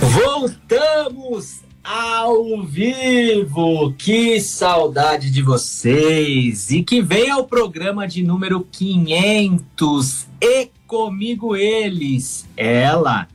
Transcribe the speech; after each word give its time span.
Voltamos 0.00 1.60
ao 1.82 2.62
vivo! 2.62 3.92
Que 3.98 4.40
saudade 4.40 5.30
de 5.30 5.42
vocês! 5.42 6.70
E 6.70 6.82
que 6.84 7.02
venha 7.02 7.36
o 7.36 7.44
programa 7.44 8.06
de 8.06 8.22
número 8.22 8.60
500 8.70 10.26
e 10.40 10.70
comigo 10.86 11.56
eles, 11.56 12.48
ela, 12.56 13.28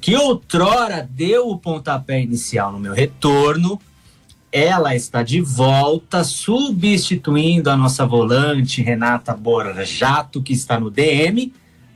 que 0.00 0.16
outrora 0.16 1.08
deu 1.08 1.48
o 1.48 1.58
pontapé 1.58 2.20
inicial 2.20 2.72
no 2.72 2.80
meu 2.80 2.92
retorno. 2.92 3.80
Ela 4.50 4.94
está 4.94 5.22
de 5.22 5.40
volta, 5.40 6.24
substituindo 6.24 7.70
a 7.70 7.76
nossa 7.76 8.04
volante 8.04 8.82
Renata 8.82 9.34
Borjato, 9.34 10.42
que 10.42 10.52
está 10.52 10.78
no 10.78 10.90
DM, 10.90 11.52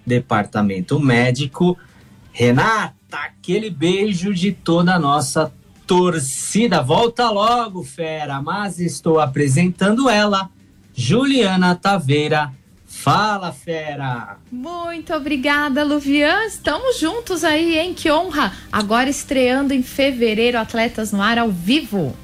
Departamento 0.06 0.98
Médico. 0.98 1.76
Renata, 2.32 2.95
aquele 3.12 3.70
beijo 3.70 4.34
de 4.34 4.52
toda 4.52 4.94
a 4.94 4.98
nossa 4.98 5.52
torcida. 5.86 6.82
Volta 6.82 7.30
logo, 7.30 7.82
fera, 7.82 8.42
mas 8.42 8.80
estou 8.80 9.20
apresentando 9.20 10.08
ela, 10.10 10.50
Juliana 10.94 11.74
Taveira. 11.74 12.52
Fala, 12.86 13.52
fera! 13.52 14.38
Muito 14.50 15.12
obrigada, 15.14 15.84
Luvian. 15.84 16.44
Estamos 16.46 16.98
juntos 16.98 17.44
aí, 17.44 17.78
hein? 17.78 17.94
Que 17.94 18.10
honra! 18.10 18.52
Agora 18.72 19.08
estreando 19.08 19.74
em 19.74 19.82
fevereiro 19.82 20.58
Atletas 20.58 21.12
no 21.12 21.20
Ar 21.20 21.38
ao 21.38 21.50
vivo. 21.50 22.16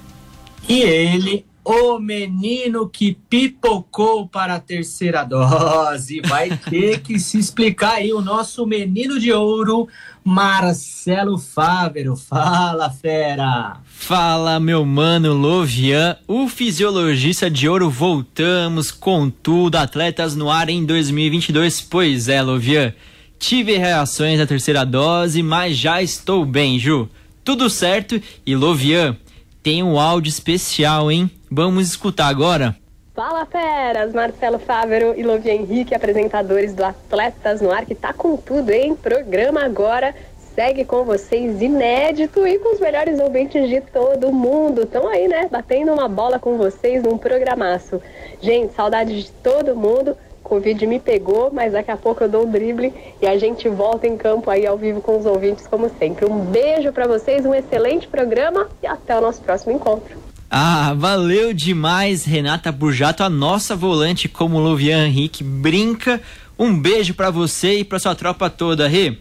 E 0.68 0.80
ele, 0.80 1.44
o 1.64 1.98
menino 1.98 2.88
que 2.88 3.16
pipocou 3.28 4.26
para 4.26 4.56
a 4.56 4.60
terceira 4.60 5.22
dose. 5.24 6.20
Vai 6.22 6.56
ter 6.56 7.00
que 7.00 7.18
se 7.18 7.38
explicar 7.38 7.94
aí 7.94 8.12
o 8.12 8.20
nosso 8.20 8.66
menino 8.66 9.20
de 9.20 9.32
ouro, 9.32 9.88
Marcelo 10.24 11.36
Fávero. 11.38 12.16
Fala, 12.16 12.90
fera! 12.90 13.78
Fala, 13.84 14.60
meu 14.60 14.84
mano 14.84 15.32
Lovian, 15.32 16.16
o 16.26 16.48
fisiologista 16.48 17.50
de 17.50 17.68
ouro. 17.68 17.90
Voltamos 17.90 18.90
com 18.90 19.28
tudo, 19.30 19.76
atletas 19.76 20.36
no 20.36 20.50
ar 20.50 20.68
em 20.68 20.84
2022. 20.84 21.80
Pois 21.80 22.28
é, 22.28 22.40
Lovian, 22.42 22.94
tive 23.38 23.76
reações 23.76 24.38
da 24.38 24.46
terceira 24.46 24.84
dose, 24.84 25.42
mas 25.42 25.76
já 25.76 26.02
estou 26.02 26.44
bem, 26.44 26.78
Ju. 26.78 27.08
Tudo 27.44 27.68
certo 27.68 28.20
e 28.46 28.54
Lovian, 28.54 29.16
tem 29.62 29.82
um 29.82 29.98
áudio 29.98 30.30
especial, 30.30 31.10
hein? 31.10 31.30
Vamos 31.50 31.88
escutar 31.88 32.28
agora. 32.28 32.76
Fala 33.14 33.44
feras, 33.44 34.14
Marcelo 34.14 34.58
Fávero 34.58 35.12
e 35.14 35.22
Lovia 35.22 35.52
Henrique, 35.52 35.94
apresentadores 35.94 36.72
do 36.72 36.82
Atletas 36.82 37.60
no 37.60 37.70
Ar, 37.70 37.84
que 37.84 37.94
tá 37.94 38.10
com 38.10 38.38
tudo, 38.38 38.70
hein? 38.70 38.96
Programa 38.96 39.62
agora 39.62 40.14
segue 40.54 40.82
com 40.86 41.04
vocês 41.04 41.60
inédito 41.60 42.46
e 42.46 42.58
com 42.58 42.72
os 42.72 42.80
melhores 42.80 43.20
ouvintes 43.20 43.68
de 43.68 43.82
todo 43.82 44.32
mundo. 44.32 44.84
Estão 44.84 45.06
aí, 45.06 45.28
né? 45.28 45.46
Batendo 45.50 45.92
uma 45.92 46.08
bola 46.08 46.38
com 46.38 46.56
vocês 46.56 47.02
num 47.02 47.18
programaço. 47.18 48.00
Gente, 48.40 48.72
saudade 48.72 49.22
de 49.22 49.30
todo 49.30 49.76
mundo. 49.76 50.16
Covid 50.42 50.86
me 50.86 50.98
pegou, 50.98 51.50
mas 51.52 51.74
daqui 51.74 51.90
a 51.90 51.98
pouco 51.98 52.24
eu 52.24 52.30
dou 52.30 52.46
um 52.46 52.50
drible 52.50 52.94
e 53.20 53.26
a 53.26 53.36
gente 53.36 53.68
volta 53.68 54.06
em 54.06 54.16
campo 54.16 54.50
aí 54.50 54.66
ao 54.66 54.78
vivo 54.78 55.02
com 55.02 55.18
os 55.18 55.26
ouvintes, 55.26 55.66
como 55.66 55.90
sempre. 55.98 56.24
Um 56.24 56.46
beijo 56.46 56.90
para 56.92 57.06
vocês, 57.06 57.44
um 57.44 57.54
excelente 57.54 58.08
programa 58.08 58.70
e 58.82 58.86
até 58.86 59.14
o 59.18 59.20
nosso 59.20 59.42
próximo 59.42 59.70
encontro. 59.70 60.31
Ah, 60.54 60.92
valeu 60.92 61.54
demais, 61.54 62.26
Renata 62.26 62.70
Burjato, 62.70 63.22
a 63.22 63.30
nossa 63.30 63.74
volante, 63.74 64.28
como 64.28 64.58
o 64.58 64.60
Luvian 64.60 65.06
Henrique 65.06 65.42
brinca. 65.42 66.20
Um 66.58 66.78
beijo 66.78 67.14
para 67.14 67.30
você 67.30 67.78
e 67.78 67.84
para 67.84 67.98
sua 67.98 68.14
tropa 68.14 68.50
toda, 68.50 68.86
Rê. 68.86 69.16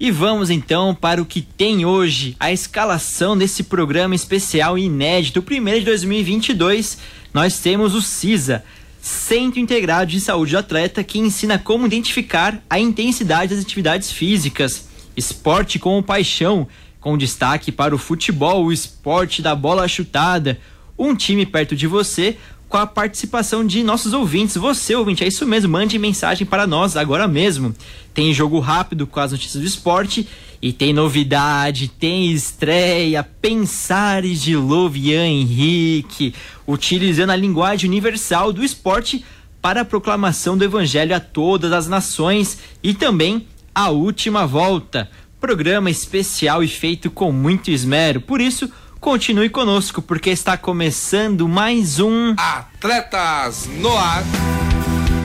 E 0.00 0.10
vamos 0.10 0.48
então 0.48 0.94
para 0.94 1.20
o 1.20 1.26
que 1.26 1.42
tem 1.42 1.84
hoje, 1.84 2.34
a 2.40 2.50
escalação 2.50 3.36
desse 3.36 3.64
programa 3.64 4.14
especial 4.14 4.78
inédito, 4.78 5.42
primeiro 5.42 5.80
de 5.80 5.84
2022. 5.84 6.96
Nós 7.34 7.58
temos 7.58 7.94
o 7.94 8.00
CISA, 8.00 8.64
Centro 8.98 9.60
Integrado 9.60 10.10
de 10.10 10.20
Saúde 10.20 10.52
do 10.52 10.58
Atleta, 10.58 11.04
que 11.04 11.18
ensina 11.18 11.58
como 11.58 11.84
identificar 11.84 12.64
a 12.70 12.80
intensidade 12.80 13.54
das 13.54 13.62
atividades 13.62 14.10
físicas, 14.10 14.88
esporte 15.14 15.78
com 15.78 16.02
paixão, 16.02 16.66
com 17.02 17.18
destaque 17.18 17.72
para 17.72 17.94
o 17.94 17.98
futebol, 17.98 18.64
o 18.64 18.72
esporte 18.72 19.42
da 19.42 19.54
bola 19.54 19.86
chutada, 19.88 20.58
um 20.96 21.14
time 21.14 21.44
perto 21.44 21.74
de 21.74 21.88
você, 21.88 22.38
com 22.68 22.78
a 22.78 22.86
participação 22.86 23.66
de 23.66 23.82
nossos 23.82 24.14
ouvintes. 24.14 24.56
Você, 24.56 24.94
ouvinte, 24.94 25.22
é 25.22 25.26
isso 25.26 25.44
mesmo, 25.44 25.72
mande 25.72 25.98
mensagem 25.98 26.46
para 26.46 26.66
nós 26.66 26.96
agora 26.96 27.26
mesmo. 27.26 27.74
Tem 28.14 28.32
jogo 28.32 28.60
rápido 28.60 29.06
com 29.06 29.18
as 29.18 29.32
notícias 29.32 29.60
do 29.60 29.66
esporte 29.66 30.26
e 30.62 30.72
tem 30.72 30.92
novidade, 30.92 31.88
tem 31.88 32.30
estreia, 32.30 33.22
Pensares 33.24 34.40
de 34.40 34.56
Lovian 34.56 35.26
Henrique, 35.26 36.32
utilizando 36.66 37.30
a 37.30 37.36
linguagem 37.36 37.90
universal 37.90 38.52
do 38.52 38.64
esporte 38.64 39.24
para 39.60 39.80
a 39.80 39.84
proclamação 39.84 40.56
do 40.56 40.64
evangelho 40.64 41.16
a 41.16 41.20
todas 41.20 41.72
as 41.72 41.88
nações 41.88 42.58
e 42.80 42.94
também 42.94 43.46
a 43.74 43.90
última 43.90 44.46
volta 44.46 45.10
Programa 45.42 45.90
especial 45.90 46.62
e 46.62 46.68
feito 46.68 47.10
com 47.10 47.32
muito 47.32 47.68
esmero. 47.68 48.20
Por 48.20 48.40
isso, 48.40 48.70
continue 49.00 49.48
conosco, 49.48 50.00
porque 50.00 50.30
está 50.30 50.56
começando 50.56 51.48
mais 51.48 51.98
um 51.98 52.32
Atletas 52.38 53.66
no 53.66 53.90
Ar. 53.98 54.22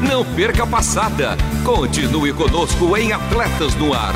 Não 0.10 0.26
perca 0.26 0.64
a 0.64 0.68
passada. 0.68 1.38
Continue 1.64 2.34
conosco 2.34 2.98
em 2.98 3.14
Atletas 3.14 3.76
no 3.76 3.94
Ar. 3.94 4.16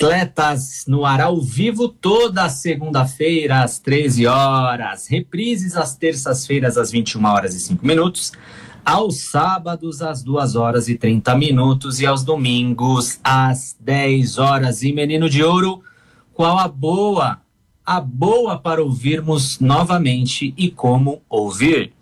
Atletas 0.00 0.86
no 0.88 1.04
ar 1.04 1.20
ao 1.20 1.38
vivo 1.42 1.86
toda 1.86 2.48
segunda-feira 2.48 3.62
às 3.62 3.78
13 3.78 4.26
horas, 4.26 5.06
reprises 5.06 5.76
às 5.76 5.94
terças-feiras 5.94 6.78
às 6.78 6.90
21 6.90 7.22
horas 7.26 7.54
e 7.54 7.60
5 7.60 7.86
minutos, 7.86 8.32
aos 8.82 9.28
sábados 9.30 10.00
às 10.00 10.22
2 10.22 10.56
horas 10.56 10.88
e 10.88 10.94
30 10.94 11.34
minutos 11.36 12.00
e 12.00 12.06
aos 12.06 12.24
domingos 12.24 13.20
às 13.22 13.76
10 13.78 14.38
horas. 14.38 14.82
E 14.82 14.90
menino 14.90 15.28
de 15.28 15.44
ouro, 15.44 15.82
qual 16.32 16.58
a 16.58 16.66
boa? 16.66 17.42
A 17.84 18.00
boa 18.00 18.58
para 18.58 18.82
ouvirmos 18.82 19.60
novamente 19.60 20.54
e 20.56 20.70
como 20.70 21.20
ouvir. 21.28 21.92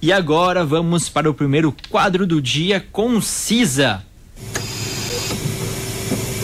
E 0.00 0.12
agora 0.12 0.64
vamos 0.64 1.08
para 1.08 1.28
o 1.28 1.34
primeiro 1.34 1.74
quadro 1.88 2.28
do 2.28 2.40
dia 2.40 2.86
com 2.92 3.20
CISA. 3.20 4.04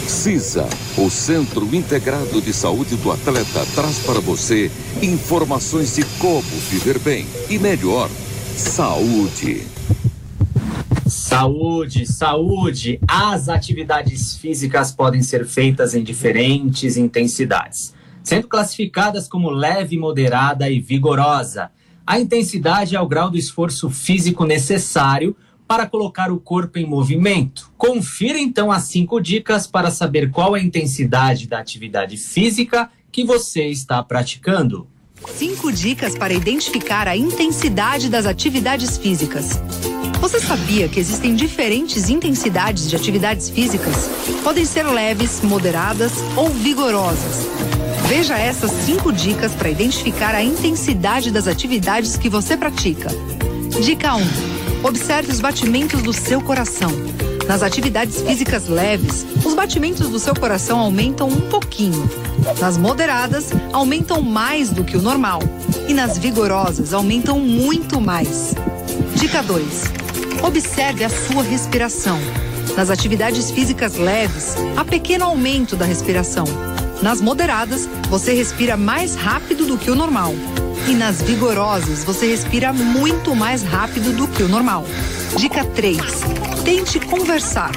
CISA, 0.08 0.66
o 0.96 1.10
Centro 1.10 1.74
Integrado 1.74 2.40
de 2.40 2.52
Saúde 2.52 2.96
do 2.96 3.12
Atleta, 3.12 3.66
traz 3.74 3.98
para 3.98 4.20
você 4.20 4.70
informações 5.02 5.94
de 5.96 6.04
como 6.18 6.40
viver 6.42 6.98
bem 6.98 7.26
e 7.50 7.58
melhor. 7.58 8.08
Saúde. 8.56 9.66
Saúde, 11.06 12.06
saúde! 12.06 12.98
As 13.06 13.50
atividades 13.50 14.34
físicas 14.36 14.90
podem 14.92 15.22
ser 15.22 15.46
feitas 15.46 15.94
em 15.94 16.02
diferentes 16.02 16.96
intensidades, 16.96 17.94
sendo 18.24 18.48
classificadas 18.48 19.28
como 19.28 19.50
leve, 19.50 19.98
moderada 19.98 20.70
e 20.70 20.80
vigorosa. 20.80 21.70
A 22.06 22.18
intensidade 22.18 22.96
é 22.96 23.00
o 23.00 23.06
grau 23.06 23.30
do 23.30 23.36
esforço 23.36 23.90
físico 23.90 24.46
necessário 24.46 25.36
para 25.68 25.86
colocar 25.86 26.32
o 26.32 26.40
corpo 26.40 26.78
em 26.78 26.86
movimento. 26.86 27.70
Confira 27.76 28.38
então 28.38 28.72
as 28.72 28.84
cinco 28.84 29.20
dicas 29.20 29.66
para 29.66 29.90
saber 29.90 30.30
qual 30.30 30.54
a 30.54 30.60
intensidade 30.60 31.46
da 31.46 31.58
atividade 31.58 32.16
física 32.16 32.90
que 33.12 33.22
você 33.22 33.66
está 33.66 34.02
praticando. 34.02 34.88
Cinco 35.34 35.70
dicas 35.70 36.16
para 36.16 36.32
identificar 36.32 37.06
a 37.06 37.14
intensidade 37.14 38.08
das 38.08 38.24
atividades 38.24 38.96
físicas. 38.96 39.60
Você 40.20 40.40
sabia 40.40 40.88
que 40.88 40.98
existem 40.98 41.34
diferentes 41.34 42.08
intensidades 42.08 42.88
de 42.88 42.96
atividades 42.96 43.50
físicas? 43.50 44.08
Podem 44.42 44.64
ser 44.64 44.84
leves, 44.84 45.42
moderadas 45.42 46.12
ou 46.34 46.48
vigorosas. 46.48 47.46
Veja 48.08 48.38
essas 48.38 48.70
cinco 48.70 49.12
dicas 49.12 49.54
para 49.54 49.70
identificar 49.70 50.34
a 50.34 50.42
intensidade 50.42 51.30
das 51.30 51.46
atividades 51.46 52.16
que 52.16 52.28
você 52.28 52.56
pratica. 52.56 53.08
Dica 53.82 54.14
1 54.16 54.57
Observe 54.82 55.32
os 55.32 55.40
batimentos 55.40 56.02
do 56.02 56.12
seu 56.12 56.40
coração. 56.40 56.90
Nas 57.48 57.62
atividades 57.62 58.20
físicas 58.22 58.68
leves, 58.68 59.26
os 59.44 59.54
batimentos 59.54 60.08
do 60.08 60.18
seu 60.18 60.34
coração 60.34 60.78
aumentam 60.78 61.28
um 61.28 61.40
pouquinho. 61.48 62.08
Nas 62.60 62.76
moderadas, 62.76 63.50
aumentam 63.72 64.22
mais 64.22 64.70
do 64.70 64.84
que 64.84 64.96
o 64.96 65.02
normal. 65.02 65.40
E 65.88 65.94
nas 65.94 66.16
vigorosas, 66.16 66.92
aumentam 66.92 67.40
muito 67.40 68.00
mais. 68.00 68.54
Dica 69.16 69.42
2. 69.42 69.64
Observe 70.42 71.04
a 71.04 71.08
sua 71.08 71.42
respiração. 71.42 72.18
Nas 72.76 72.90
atividades 72.90 73.50
físicas 73.50 73.96
leves, 73.96 74.54
há 74.76 74.84
pequeno 74.84 75.24
aumento 75.24 75.74
da 75.74 75.84
respiração. 75.84 76.44
Nas 77.02 77.20
moderadas, 77.20 77.88
você 78.08 78.32
respira 78.32 78.76
mais 78.76 79.16
rápido 79.16 79.66
do 79.66 79.76
que 79.76 79.90
o 79.90 79.94
normal. 79.96 80.34
E 80.88 80.94
nas 80.94 81.20
vigorosas, 81.20 82.02
você 82.02 82.28
respira 82.28 82.72
muito 82.72 83.36
mais 83.36 83.62
rápido 83.62 84.16
do 84.16 84.26
que 84.26 84.42
o 84.42 84.48
normal. 84.48 84.86
Dica 85.36 85.62
3. 85.62 85.98
Tente 86.64 86.98
conversar. 86.98 87.72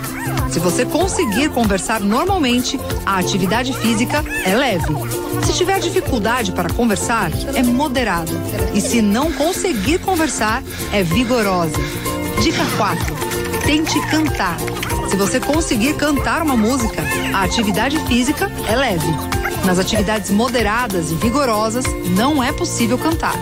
Se 0.50 0.60
você 0.60 0.86
conseguir 0.86 1.50
conversar 1.50 2.00
normalmente, 2.00 2.80
a 3.06 3.18
atividade 3.18 3.74
física 3.74 4.24
é 4.46 4.56
leve. 4.56 4.96
Se 5.46 5.52
tiver 5.52 5.82
dificuldade 5.82 6.54
para 6.54 6.74
conversar, 6.74 7.32
é 7.54 7.62
moderada. 7.62 8.32
E 8.74 8.80
se 8.80 9.02
não 9.02 9.30
conseguir 9.34 10.00
conversar, 10.00 10.64
é 10.94 11.04
vigorosa. 11.04 11.76
Dica 12.42 12.64
4. 12.78 13.06
Tente 13.66 14.00
cantar. 14.08 14.56
Se 15.10 15.18
você 15.18 15.38
conseguir 15.38 15.96
cantar 15.96 16.42
uma 16.42 16.56
música, 16.56 17.04
a 17.34 17.44
atividade 17.44 18.00
física 18.08 18.50
é 18.70 18.76
leve. 18.78 19.41
Nas 19.66 19.78
atividades 19.80 20.32
moderadas 20.32 21.12
e 21.12 21.16
vigorosas, 21.16 21.86
não 22.16 22.44
é 22.44 22.52
possível 22.52 22.98
cantar. 22.98 23.40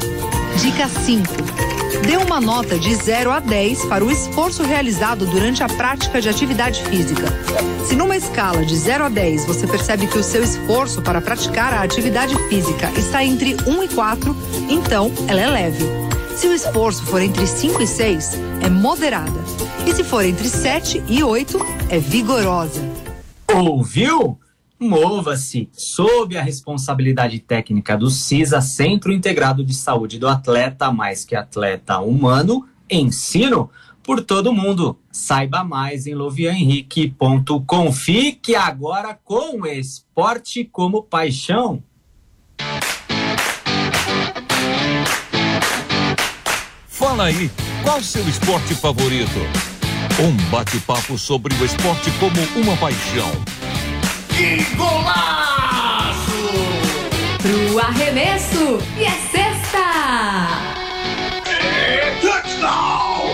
Dica 0.61 0.87
5. 0.87 1.23
Dê 2.05 2.17
uma 2.17 2.41
nota 2.41 2.77
de 2.77 2.93
0 2.93 3.31
a 3.31 3.39
10 3.39 3.85
para 3.85 4.03
o 4.03 4.11
esforço 4.11 4.63
realizado 4.63 5.25
durante 5.25 5.63
a 5.63 5.67
prática 5.67 6.21
de 6.21 6.29
atividade 6.29 6.83
física. 6.83 7.25
Se 7.85 7.95
numa 7.95 8.15
escala 8.15 8.65
de 8.65 8.75
0 8.75 9.05
a 9.05 9.09
10 9.09 9.45
você 9.45 9.65
percebe 9.65 10.07
que 10.07 10.17
o 10.17 10.23
seu 10.23 10.43
esforço 10.43 11.01
para 11.01 11.21
praticar 11.21 11.73
a 11.73 11.81
atividade 11.83 12.35
física 12.47 12.91
está 12.97 13.23
entre 13.23 13.55
1 13.65 13.83
e 13.83 13.87
4, 13.87 14.35
então 14.69 15.11
ela 15.27 15.41
é 15.41 15.47
leve. 15.47 15.85
Se 16.35 16.47
o 16.47 16.53
esforço 16.53 17.03
for 17.05 17.21
entre 17.21 17.45
5 17.45 17.81
e 17.81 17.87
6, 17.87 18.33
é 18.61 18.69
moderada. 18.69 19.39
E 19.85 19.93
se 19.93 20.03
for 20.03 20.23
entre 20.23 20.47
7 20.47 21.03
e 21.07 21.23
8, 21.23 21.59
é 21.89 21.99
vigorosa. 21.99 22.81
Ouviu? 23.53 24.37
Mova-se 24.79 25.67
sob 25.73 26.37
a 26.37 26.41
responsabilidade 26.41 27.39
técnica 27.39 27.97
do 27.97 28.09
CISA, 28.09 28.61
Centro 28.61 29.11
Integrado 29.11 29.61
de 29.61 29.73
Saúde 29.73 30.17
do 30.17 30.25
Atleta, 30.25 30.89
mais 30.89 31.25
que 31.25 31.35
atleta 31.35 31.99
humano, 31.99 32.65
ensino 32.89 33.69
por 34.01 34.23
todo 34.23 34.53
mundo. 34.53 34.97
Saiba 35.11 35.65
mais 35.65 36.07
em 36.07 36.15
lovianhenrique.com. 36.15 37.91
Fique 37.91 38.55
agora 38.55 39.19
com 39.21 39.67
esporte 39.67 40.63
como 40.63 41.03
paixão. 41.03 41.83
Fala 46.87 47.25
aí, 47.25 47.51
qual 47.83 48.01
seu 48.01 48.25
esporte 48.29 48.73
favorito? 48.75 49.39
Um 50.23 50.49
bate-papo 50.49 51.17
sobre 51.17 51.53
o 51.55 51.65
esporte 51.65 52.09
como 52.11 52.39
uma 52.63 52.77
paixão 52.77 53.58
que 54.39 54.63
golaço! 54.75 56.31
Pro 57.41 57.79
arremesso 57.79 58.79
e 58.97 59.03
é 59.03 59.11
sexta! 59.29 59.83
É 61.45 62.17
touchdown! 62.21 63.25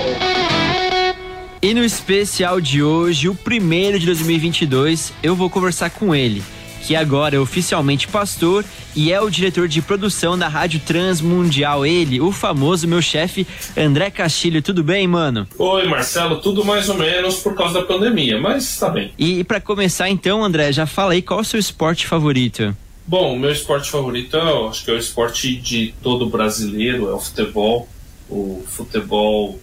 E 1.62 1.74
no 1.76 1.84
especial 1.84 2.60
de 2.60 2.82
hoje, 2.82 3.30
o 3.30 3.36
primeiro 3.36 4.00
de 4.00 4.08
2022, 4.08 5.14
eu 5.22 5.36
vou 5.36 5.48
conversar 5.48 5.92
com 5.92 6.16
ele 6.16 6.44
que 6.86 6.96
agora 6.96 7.36
é 7.36 7.40
oficialmente 7.40 8.08
pastor 8.08 8.64
e 8.96 9.12
é 9.12 9.20
o 9.20 9.28
diretor 9.28 9.68
de 9.68 9.82
produção 9.82 10.38
da 10.38 10.48
Rádio 10.48 10.80
Transmundial. 10.80 11.84
Ele, 11.84 12.22
o 12.22 12.32
famoso 12.32 12.88
meu 12.88 13.02
chefe, 13.02 13.48
André 13.76 14.12
Castilho. 14.12 14.62
Tudo 14.62 14.84
bem, 14.84 15.08
mano? 15.08 15.48
Oi, 15.58 15.88
Marcelo. 15.88 16.40
Tudo 16.40 16.64
mais 16.64 16.88
ou 16.88 16.96
menos 16.96 17.38
por 17.38 17.56
causa 17.56 17.80
da 17.80 17.86
pandemia, 17.86 18.40
mas 18.40 18.78
tá 18.78 18.90
bem. 18.90 19.12
E, 19.18 19.40
e 19.40 19.44
para 19.44 19.60
começar, 19.60 20.10
então, 20.10 20.44
André, 20.44 20.72
já 20.72 20.86
fala 20.86 21.14
aí 21.14 21.24
qual 21.24 21.40
é 21.40 21.42
o 21.42 21.46
seu 21.46 21.60
esporte 21.60 22.06
favorito? 22.06 22.76
Bom, 23.08 23.34
o 23.34 23.40
meu 23.40 23.52
esporte 23.52 23.90
favorito, 23.90 24.38
eu 24.38 24.70
acho 24.70 24.86
que 24.86 24.92
é 24.92 24.94
o 24.94 24.98
esporte 24.98 25.56
de 25.56 25.92
todo 26.04 26.30
brasileiro, 26.30 27.10
é 27.10 27.14
o 27.14 27.20
futebol. 27.20 27.90
O 28.30 28.64
futebol 28.68 29.60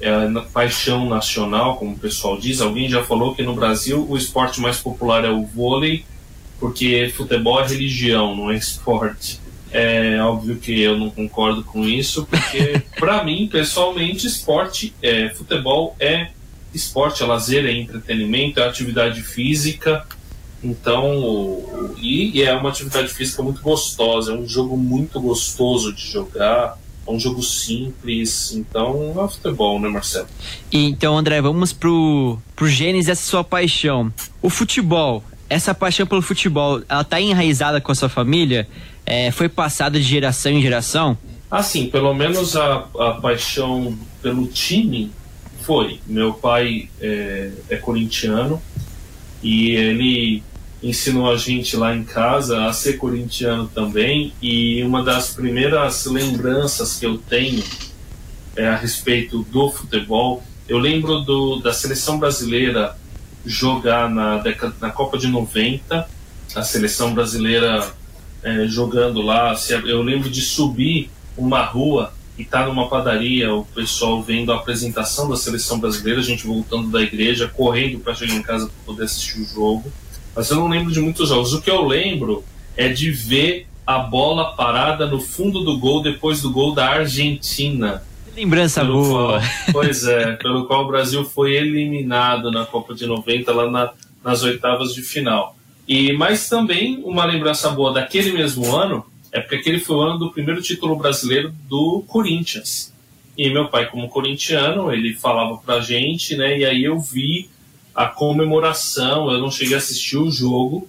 é 0.00 0.10
a 0.10 0.40
paixão 0.40 1.06
nacional, 1.06 1.76
como 1.76 1.92
o 1.92 1.98
pessoal 1.98 2.38
diz. 2.38 2.62
Alguém 2.62 2.88
já 2.88 3.04
falou 3.04 3.34
que 3.34 3.42
no 3.42 3.54
Brasil 3.54 4.06
o 4.08 4.16
esporte 4.16 4.58
mais 4.58 4.78
popular 4.78 5.22
é 5.24 5.30
o 5.30 5.44
vôlei 5.44 6.04
porque 6.62 7.12
futebol 7.16 7.60
é 7.60 7.66
religião, 7.66 8.36
não 8.36 8.48
é 8.48 8.56
esporte. 8.56 9.40
É 9.72 10.22
óbvio 10.22 10.58
que 10.58 10.80
eu 10.80 10.96
não 10.96 11.10
concordo 11.10 11.64
com 11.64 11.84
isso, 11.84 12.24
porque 12.24 12.80
para 13.00 13.24
mim, 13.24 13.48
pessoalmente, 13.50 14.28
esporte, 14.28 14.94
é, 15.02 15.28
futebol 15.30 15.96
é 15.98 16.28
esporte, 16.72 17.20
é 17.20 17.26
lazer, 17.26 17.66
é 17.66 17.72
entretenimento, 17.72 18.60
é 18.60 18.68
atividade 18.68 19.22
física. 19.22 20.06
Então, 20.62 21.92
e, 21.98 22.38
e 22.38 22.44
é 22.44 22.54
uma 22.54 22.68
atividade 22.68 23.08
física 23.08 23.42
muito 23.42 23.60
gostosa, 23.60 24.32
é 24.32 24.36
um 24.36 24.46
jogo 24.46 24.76
muito 24.76 25.20
gostoso 25.20 25.92
de 25.92 26.06
jogar, 26.06 26.78
é 27.04 27.10
um 27.10 27.18
jogo 27.18 27.42
simples, 27.42 28.52
então 28.52 29.16
é 29.18 29.28
futebol, 29.28 29.80
né, 29.80 29.88
Marcelo? 29.88 30.28
E, 30.70 30.84
então, 30.84 31.18
André, 31.18 31.42
vamos 31.42 31.72
pro, 31.72 32.38
pro 32.54 32.68
gênesis 32.68 33.06
dessa 33.06 33.24
sua 33.24 33.42
paixão. 33.42 34.14
O 34.40 34.48
futebol 34.48 35.24
essa 35.52 35.74
paixão 35.74 36.06
pelo 36.06 36.22
futebol, 36.22 36.82
ela 36.88 37.04
tá 37.04 37.20
enraizada 37.20 37.80
com 37.80 37.92
a 37.92 37.94
sua 37.94 38.08
família? 38.08 38.66
É, 39.04 39.30
foi 39.30 39.48
passada 39.48 39.98
de 39.98 40.04
geração 40.04 40.50
em 40.50 40.62
geração? 40.62 41.18
Assim, 41.50 41.88
pelo 41.88 42.14
menos 42.14 42.56
a, 42.56 42.86
a 42.98 43.10
paixão 43.20 43.98
pelo 44.22 44.46
time 44.46 45.10
foi. 45.60 46.00
Meu 46.06 46.32
pai 46.32 46.88
é, 46.98 47.50
é 47.68 47.76
corintiano 47.76 48.62
e 49.42 49.72
ele 49.72 50.42
ensinou 50.82 51.30
a 51.30 51.36
gente 51.36 51.76
lá 51.76 51.94
em 51.94 52.02
casa 52.02 52.64
a 52.66 52.72
ser 52.72 52.94
corintiano 52.94 53.68
também 53.68 54.32
e 54.40 54.82
uma 54.82 55.02
das 55.02 55.34
primeiras 55.34 56.06
lembranças 56.06 56.98
que 56.98 57.04
eu 57.04 57.18
tenho 57.18 57.62
é 58.56 58.66
a 58.66 58.76
respeito 58.76 59.42
do 59.52 59.70
futebol. 59.70 60.42
Eu 60.66 60.78
lembro 60.78 61.20
do, 61.20 61.56
da 61.56 61.74
seleção 61.74 62.18
brasileira 62.18 62.96
jogar 63.44 64.08
na, 64.08 64.38
década, 64.38 64.74
na 64.80 64.90
Copa 64.90 65.18
de 65.18 65.26
90, 65.26 66.08
a 66.54 66.62
seleção 66.62 67.14
brasileira 67.14 67.92
é, 68.42 68.66
jogando 68.66 69.20
lá. 69.22 69.54
Eu 69.86 70.02
lembro 70.02 70.30
de 70.30 70.40
subir 70.40 71.10
uma 71.36 71.62
rua 71.62 72.12
e 72.38 72.42
estar 72.42 72.62
tá 72.62 72.66
numa 72.66 72.88
padaria, 72.88 73.52
o 73.54 73.64
pessoal 73.64 74.22
vendo 74.22 74.52
a 74.52 74.56
apresentação 74.56 75.28
da 75.28 75.36
seleção 75.36 75.78
brasileira, 75.78 76.20
a 76.20 76.24
gente 76.24 76.46
voltando 76.46 76.90
da 76.90 77.02
igreja, 77.02 77.48
correndo 77.48 77.98
para 78.00 78.14
chegar 78.14 78.34
em 78.34 78.42
casa 78.42 78.66
para 78.66 78.84
poder 78.84 79.04
assistir 79.04 79.40
o 79.40 79.44
jogo. 79.44 79.92
Mas 80.34 80.50
eu 80.50 80.56
não 80.56 80.68
lembro 80.68 80.92
de 80.92 81.00
muitos 81.00 81.28
jogos. 81.28 81.52
O 81.52 81.60
que 81.60 81.70
eu 81.70 81.84
lembro 81.86 82.44
é 82.76 82.88
de 82.88 83.10
ver 83.10 83.66
a 83.86 83.98
bola 83.98 84.54
parada 84.56 85.06
no 85.06 85.20
fundo 85.20 85.62
do 85.62 85.78
gol 85.78 86.02
depois 86.02 86.40
do 86.40 86.50
gol 86.50 86.74
da 86.74 86.88
Argentina 86.88 88.02
Lembrança 88.34 88.82
boa. 88.84 89.40
Qual, 89.40 89.42
pois 89.72 90.04
é, 90.04 90.32
pelo 90.36 90.66
qual 90.66 90.84
o 90.84 90.88
Brasil 90.88 91.24
foi 91.24 91.54
eliminado 91.54 92.50
na 92.50 92.64
Copa 92.64 92.94
de 92.94 93.06
90, 93.06 93.52
lá 93.52 93.70
na, 93.70 93.92
nas 94.24 94.42
oitavas 94.42 94.94
de 94.94 95.02
final. 95.02 95.56
E 95.86 96.12
Mas 96.12 96.48
também 96.48 97.02
uma 97.04 97.24
lembrança 97.24 97.68
boa 97.70 97.92
daquele 97.92 98.32
mesmo 98.32 98.74
ano 98.74 99.04
é 99.30 99.40
porque 99.40 99.56
aquele 99.56 99.80
foi 99.80 99.96
o 99.96 100.00
ano 100.00 100.18
do 100.18 100.30
primeiro 100.30 100.60
título 100.62 100.94
brasileiro 100.96 101.52
do 101.68 102.04
Corinthians. 102.06 102.92
E 103.36 103.50
meu 103.50 103.68
pai, 103.68 103.86
como 103.86 104.08
corintiano, 104.08 104.92
ele 104.92 105.14
falava 105.14 105.56
pra 105.56 105.80
gente, 105.80 106.36
né? 106.36 106.58
E 106.58 106.64
aí 106.64 106.84
eu 106.84 107.00
vi 107.00 107.48
a 107.94 108.06
comemoração, 108.06 109.30
eu 109.30 109.38
não 109.38 109.50
cheguei 109.50 109.74
a 109.74 109.78
assistir 109.78 110.18
o 110.18 110.30
jogo, 110.30 110.86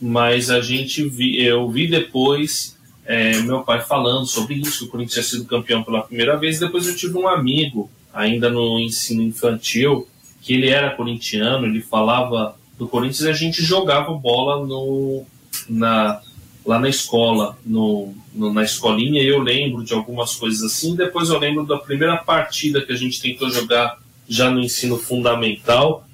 mas 0.00 0.50
a 0.50 0.60
gente 0.60 1.08
vi, 1.08 1.40
eu 1.40 1.68
vi 1.70 1.86
depois 1.86 2.75
é, 3.06 3.40
meu 3.40 3.62
pai 3.62 3.80
falando 3.80 4.26
sobre 4.26 4.54
isso, 4.54 4.80
que 4.80 4.84
o 4.84 4.88
Corinthians 4.88 5.14
tinha 5.14 5.38
sido 5.38 5.48
campeão 5.48 5.82
pela 5.82 6.02
primeira 6.02 6.36
vez. 6.36 6.58
Depois 6.58 6.86
eu 6.86 6.96
tive 6.96 7.16
um 7.16 7.28
amigo, 7.28 7.90
ainda 8.12 8.50
no 8.50 8.80
ensino 8.80 9.22
infantil, 9.22 10.08
que 10.42 10.54
ele 10.54 10.68
era 10.68 10.90
corintiano, 10.90 11.66
ele 11.66 11.80
falava 11.80 12.56
do 12.78 12.86
Corinthians 12.86 13.22
e 13.22 13.30
a 13.30 13.32
gente 13.32 13.62
jogava 13.62 14.12
bola 14.12 14.66
no, 14.66 15.24
na, 15.68 16.20
lá 16.64 16.78
na 16.78 16.88
escola, 16.88 17.56
no, 17.64 18.12
no, 18.34 18.52
na 18.52 18.62
escolinha, 18.62 19.22
eu 19.22 19.40
lembro 19.40 19.84
de 19.84 19.94
algumas 19.94 20.34
coisas 20.34 20.62
assim. 20.62 20.94
Depois 20.94 21.28
eu 21.28 21.38
lembro 21.38 21.64
da 21.64 21.78
primeira 21.78 22.16
partida 22.16 22.82
que 22.82 22.92
a 22.92 22.96
gente 22.96 23.20
tentou 23.20 23.48
jogar 23.50 23.98
já 24.28 24.50
no 24.50 24.60
ensino 24.60 24.98
fundamental, 24.98 26.06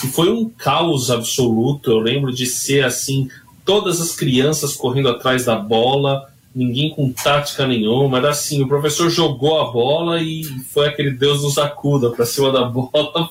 que 0.00 0.06
foi 0.08 0.30
um 0.30 0.48
caos 0.48 1.10
absoluto. 1.10 1.90
Eu 1.90 1.98
lembro 1.98 2.32
de 2.32 2.46
ser 2.46 2.84
assim, 2.84 3.28
todas 3.64 4.00
as 4.00 4.16
crianças 4.16 4.74
correndo 4.74 5.08
atrás 5.10 5.44
da 5.44 5.56
bola, 5.56 6.28
ninguém 6.54 6.90
com 6.90 7.12
tática 7.12 7.66
nenhuma. 7.66 8.18
Era 8.18 8.30
assim, 8.30 8.62
o 8.62 8.68
professor 8.68 9.10
jogou 9.10 9.60
a 9.60 9.70
bola 9.70 10.20
e 10.20 10.44
foi 10.72 10.88
aquele 10.88 11.10
Deus 11.10 11.42
nos 11.42 11.58
acuda 11.58 12.10
para 12.10 12.26
cima 12.26 12.50
da 12.50 12.64
bola. 12.68 13.30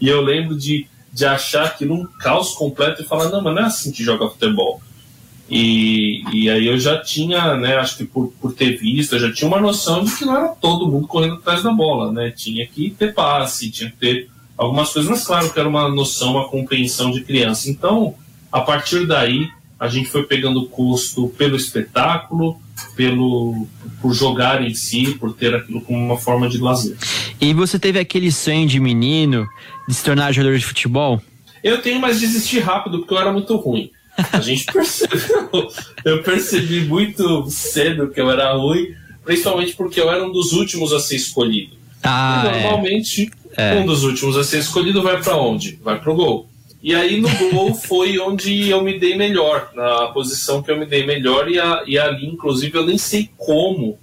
e 0.00 0.08
eu 0.08 0.20
lembro 0.20 0.56
de, 0.56 0.86
de 1.12 1.24
achar 1.24 1.66
aquilo 1.66 1.94
um 1.94 2.06
caos 2.18 2.52
completo 2.52 3.02
e 3.02 3.04
falar, 3.04 3.28
não, 3.28 3.42
mas 3.42 3.54
não 3.54 3.62
é 3.62 3.66
assim 3.66 3.92
que 3.92 4.02
joga 4.02 4.28
futebol. 4.28 4.80
E, 5.48 6.24
e 6.32 6.50
aí 6.50 6.66
eu 6.66 6.78
já 6.78 7.00
tinha, 7.00 7.56
né, 7.56 7.76
acho 7.76 7.98
que 7.98 8.04
por, 8.04 8.32
por 8.40 8.52
ter 8.52 8.76
visto, 8.76 9.14
eu 9.14 9.20
já 9.20 9.32
tinha 9.32 9.46
uma 9.46 9.60
noção 9.60 10.02
de 10.02 10.10
que 10.16 10.24
não 10.24 10.36
era 10.36 10.48
todo 10.48 10.90
mundo 10.90 11.06
correndo 11.06 11.34
atrás 11.34 11.62
da 11.62 11.70
bola, 11.70 12.12
né? 12.12 12.32
Tinha 12.32 12.66
que 12.66 12.90
ter 12.90 13.14
passe, 13.14 13.70
tinha 13.70 13.88
que 13.88 13.96
ter 13.96 14.28
algumas 14.58 14.92
coisas, 14.92 15.08
mas 15.08 15.24
claro 15.24 15.52
que 15.52 15.58
era 15.60 15.68
uma 15.68 15.88
noção, 15.88 16.32
uma 16.32 16.48
compreensão 16.48 17.12
de 17.12 17.22
criança. 17.22 17.70
Então, 17.70 18.14
a 18.50 18.60
partir 18.60 19.06
daí, 19.06 19.48
a 19.78 19.88
gente 19.88 20.08
foi 20.08 20.24
pegando 20.24 20.66
custo 20.66 21.28
pelo 21.36 21.56
espetáculo, 21.56 22.60
pelo 22.94 23.66
por 24.00 24.12
jogar 24.14 24.62
em 24.62 24.74
si, 24.74 25.14
por 25.18 25.34
ter 25.34 25.54
aquilo 25.54 25.80
como 25.80 25.98
uma 25.98 26.16
forma 26.16 26.48
de 26.48 26.58
lazer. 26.58 26.96
E 27.40 27.52
você 27.52 27.78
teve 27.78 27.98
aquele 27.98 28.30
sonho 28.30 28.66
de 28.66 28.80
menino 28.80 29.46
de 29.88 29.94
se 29.94 30.04
tornar 30.04 30.32
jogador 30.32 30.58
de 30.58 30.64
futebol? 30.64 31.20
Eu 31.62 31.82
tenho, 31.82 32.00
mas 32.00 32.20
desisti 32.20 32.58
rápido 32.58 32.98
porque 32.98 33.14
eu 33.14 33.18
era 33.18 33.32
muito 33.32 33.54
ruim. 33.56 33.90
A 34.32 34.40
gente 34.40 34.64
percebeu, 34.72 35.68
eu 36.04 36.22
percebi 36.22 36.80
muito 36.82 37.48
cedo 37.50 38.08
que 38.08 38.20
eu 38.20 38.30
era 38.30 38.52
ruim, 38.54 38.94
principalmente 39.24 39.74
porque 39.74 40.00
eu 40.00 40.10
era 40.10 40.24
um 40.24 40.32
dos 40.32 40.52
últimos 40.52 40.92
a 40.92 41.00
ser 41.00 41.16
escolhido. 41.16 41.76
Ah, 42.02 42.44
e 42.46 42.62
normalmente 42.62 43.30
é. 43.56 43.74
um 43.74 43.86
dos 43.86 44.04
últimos 44.04 44.36
a 44.36 44.44
ser 44.44 44.58
escolhido 44.58 45.02
vai 45.02 45.20
para 45.20 45.36
onde? 45.36 45.78
Vai 45.82 46.00
pro 46.00 46.14
gol. 46.14 46.48
E 46.86 46.94
aí 46.94 47.20
no 47.20 47.28
gol 47.50 47.74
foi 47.74 48.16
onde 48.20 48.70
eu 48.70 48.80
me 48.80 48.96
dei 48.96 49.16
melhor, 49.16 49.70
na 49.74 50.06
posição 50.06 50.62
que 50.62 50.70
eu 50.70 50.78
me 50.78 50.86
dei 50.86 51.04
melhor, 51.04 51.50
e, 51.50 51.58
a, 51.58 51.82
e 51.84 51.98
ali, 51.98 52.28
inclusive, 52.28 52.78
eu 52.78 52.86
nem 52.86 52.96
sei 52.96 53.28
como. 53.36 53.98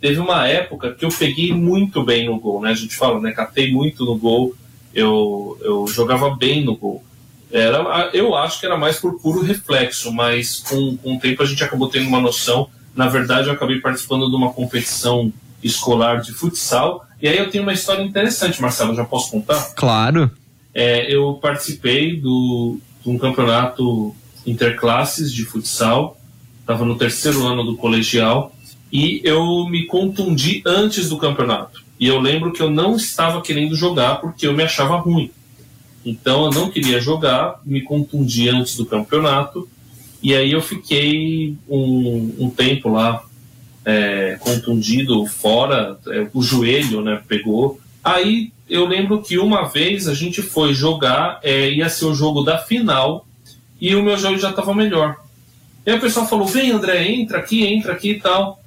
Teve 0.00 0.18
uma 0.18 0.48
época 0.48 0.94
que 0.94 1.04
eu 1.04 1.10
peguei 1.10 1.52
muito 1.52 2.02
bem 2.02 2.24
no 2.24 2.40
gol, 2.40 2.62
né? 2.62 2.70
A 2.70 2.74
gente 2.74 2.96
fala, 2.96 3.20
né? 3.20 3.32
Catei 3.32 3.70
muito 3.70 4.06
no 4.06 4.16
gol, 4.16 4.54
eu, 4.94 5.58
eu 5.60 5.86
jogava 5.86 6.34
bem 6.34 6.64
no 6.64 6.74
gol. 6.74 7.04
Era, 7.50 8.08
eu 8.14 8.34
acho 8.34 8.60
que 8.60 8.64
era 8.64 8.78
mais 8.78 8.98
por 8.98 9.20
puro 9.20 9.42
reflexo, 9.42 10.10
mas 10.10 10.58
com, 10.60 10.96
com 10.96 11.16
o 11.16 11.20
tempo 11.20 11.42
a 11.42 11.46
gente 11.46 11.62
acabou 11.62 11.90
tendo 11.90 12.08
uma 12.08 12.18
noção. 12.18 12.66
Na 12.96 13.08
verdade, 13.08 13.48
eu 13.48 13.52
acabei 13.52 13.78
participando 13.78 14.30
de 14.30 14.34
uma 14.34 14.54
competição 14.54 15.30
escolar 15.62 16.22
de 16.22 16.32
futsal. 16.32 17.04
E 17.20 17.28
aí 17.28 17.36
eu 17.36 17.50
tenho 17.50 17.62
uma 17.62 17.74
história 17.74 18.02
interessante, 18.02 18.62
Marcelo, 18.62 18.94
já 18.94 19.04
posso 19.04 19.30
contar? 19.30 19.74
Claro. 19.74 20.30
É, 20.74 21.14
eu 21.14 21.34
participei 21.34 22.16
do, 22.16 22.78
de 23.02 23.10
um 23.10 23.18
campeonato 23.18 24.14
interclasses 24.46 25.32
de 25.32 25.44
futsal, 25.44 26.18
estava 26.60 26.84
no 26.84 26.96
terceiro 26.96 27.46
ano 27.46 27.62
do 27.64 27.76
colegial, 27.76 28.54
e 28.92 29.20
eu 29.24 29.66
me 29.68 29.86
contundi 29.86 30.62
antes 30.66 31.08
do 31.08 31.16
campeonato. 31.16 31.82
E 31.98 32.06
eu 32.06 32.18
lembro 32.18 32.52
que 32.52 32.60
eu 32.60 32.70
não 32.70 32.96
estava 32.96 33.40
querendo 33.40 33.74
jogar 33.74 34.16
porque 34.16 34.46
eu 34.46 34.52
me 34.52 34.62
achava 34.62 34.96
ruim. 34.96 35.30
Então 36.04 36.46
eu 36.46 36.50
não 36.50 36.70
queria 36.70 37.00
jogar, 37.00 37.60
me 37.64 37.80
contundi 37.80 38.48
antes 38.48 38.76
do 38.76 38.84
campeonato, 38.84 39.68
e 40.22 40.34
aí 40.34 40.52
eu 40.52 40.60
fiquei 40.60 41.56
um, 41.68 42.34
um 42.38 42.50
tempo 42.50 42.88
lá 42.88 43.24
é, 43.84 44.36
contundido 44.40 45.26
fora, 45.26 45.98
é, 46.08 46.28
o 46.32 46.42
joelho 46.42 47.00
né, 47.02 47.20
pegou. 47.26 47.80
Aí 48.02 48.52
eu 48.72 48.86
lembro 48.86 49.22
que 49.22 49.38
uma 49.38 49.68
vez 49.68 50.08
a 50.08 50.14
gente 50.14 50.40
foi 50.40 50.72
jogar, 50.72 51.38
é, 51.42 51.70
ia 51.70 51.90
ser 51.90 52.06
o 52.06 52.14
jogo 52.14 52.42
da 52.42 52.56
final, 52.56 53.26
e 53.78 53.94
o 53.94 54.02
meu 54.02 54.16
joelho 54.16 54.38
já 54.38 54.48
estava 54.48 54.74
melhor. 54.74 55.16
E 55.84 55.90
aí 55.90 55.98
o 55.98 56.00
pessoal 56.00 56.26
falou: 56.26 56.46
vem 56.46 56.70
André, 56.70 57.06
entra 57.06 57.36
aqui, 57.36 57.66
entra 57.66 57.92
aqui 57.92 58.12
e 58.12 58.20
tal. 58.20 58.58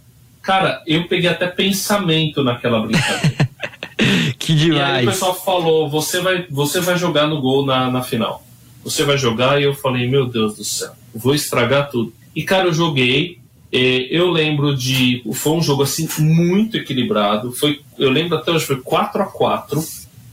Cara, 0.44 0.84
eu 0.86 1.08
peguei 1.08 1.28
até 1.28 1.48
pensamento 1.48 2.44
naquela 2.44 2.82
brincadeira. 2.82 3.50
que 4.38 4.54
demais. 4.54 4.78
E 4.78 4.82
aí 4.84 5.08
o 5.08 5.10
pessoal 5.10 5.34
falou: 5.34 5.90
você 5.90 6.22
vai, 6.22 6.46
você 6.52 6.80
vai 6.80 6.98
jogar 7.00 7.26
no 7.26 7.42
gol 7.42 7.66
na, 7.66 7.90
na 7.90 8.04
final. 8.04 8.46
Você 8.84 9.04
vai 9.04 9.18
jogar. 9.18 9.60
E 9.60 9.64
eu 9.64 9.74
falei: 9.74 10.08
meu 10.08 10.28
Deus 10.28 10.56
do 10.56 10.64
céu, 10.64 10.92
vou 11.16 11.34
estragar 11.34 11.90
tudo. 11.90 12.14
E 12.36 12.44
cara, 12.44 12.68
eu 12.68 12.74
joguei. 12.74 13.40
Eu 13.78 14.30
lembro 14.30 14.76
de. 14.76 15.24
Foi 15.34 15.54
um 15.54 15.62
jogo 15.62 15.84
assim 15.84 16.08
muito 16.20 16.78
equilibrado. 16.78 17.52
Foi, 17.52 17.82
eu 17.98 18.10
lembro 18.10 18.38
até 18.38 18.52
hoje, 18.52 18.66
foi 18.66 18.80
4 18.82 19.22
a 19.22 19.26
4 19.26 19.84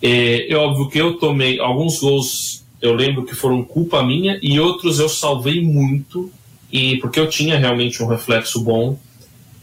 É, 0.00 0.52
é 0.52 0.56
óbvio 0.56 0.88
que 0.88 0.99
eu 0.99 1.14
tomei 1.14 1.58
alguns 1.58 1.99
gols, 1.99 2.64
eu 2.80 2.92
lembro 2.94 3.25
que 3.25 3.34
foram 3.34 3.62
culpa 3.62 4.02
minha, 4.02 4.38
e 4.42 4.61
outros 4.61 4.99
eu 4.99 5.08
salvei 5.08 5.62
muito, 5.62 6.30
e 6.70 6.96
porque 6.99 7.18
eu 7.18 7.28
tinha 7.28 7.58
realmente 7.58 8.02
um 8.02 8.06
reflexo 8.06 8.61
bom. 8.61 8.99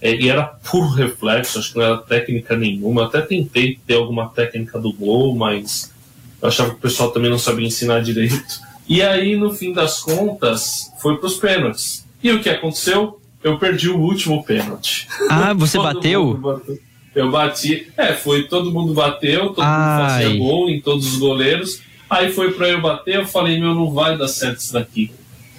É, 0.01 0.15
e 0.15 0.29
era 0.29 0.43
puro 0.43 0.89
reflexo, 0.89 1.59
acho 1.59 1.73
que 1.73 1.77
não 1.77 1.85
era 1.85 1.97
técnica 1.97 2.55
nenhuma. 2.55 3.01
Eu 3.01 3.05
até 3.05 3.21
tentei 3.21 3.77
ter 3.85 3.95
alguma 3.95 4.29
técnica 4.29 4.79
do 4.79 4.93
gol, 4.93 5.35
mas 5.35 5.93
eu 6.41 6.47
achava 6.47 6.69
que 6.71 6.77
o 6.77 6.79
pessoal 6.79 7.11
também 7.11 7.29
não 7.29 7.39
sabia 7.39 7.67
ensinar 7.67 8.01
direito. 8.01 8.69
E 8.87 9.03
aí, 9.03 9.35
no 9.35 9.53
fim 9.53 9.71
das 9.71 9.99
contas, 9.99 10.91
foi 10.99 11.17
para 11.17 11.27
os 11.27 11.35
pênaltis. 11.35 12.05
E 12.23 12.31
o 12.31 12.41
que 12.41 12.49
aconteceu? 12.49 13.18
Eu 13.43 13.57
perdi 13.57 13.89
o 13.89 13.97
último 13.97 14.43
pênalti. 14.43 15.07
Ah, 15.29 15.53
você 15.53 15.77
bateu? 15.77 16.35
bateu? 16.35 16.79
Eu 17.15 17.31
bati. 17.31 17.87
É, 17.97 18.13
foi 18.13 18.43
todo 18.43 18.71
mundo 18.71 18.93
bateu, 18.93 19.49
todo 19.49 19.61
Ai. 19.61 19.79
mundo 19.79 20.09
fazia 20.09 20.37
gol 20.37 20.69
em 20.69 20.81
todos 20.81 21.13
os 21.13 21.19
goleiros. 21.19 21.81
Aí 22.09 22.31
foi 22.31 22.51
para 22.53 22.69
eu 22.69 22.81
bater, 22.81 23.15
eu 23.15 23.25
falei, 23.25 23.59
meu, 23.59 23.73
não 23.73 23.91
vai 23.91 24.17
dar 24.17 24.27
certo 24.27 24.59
isso 24.59 24.73
daqui. 24.73 25.11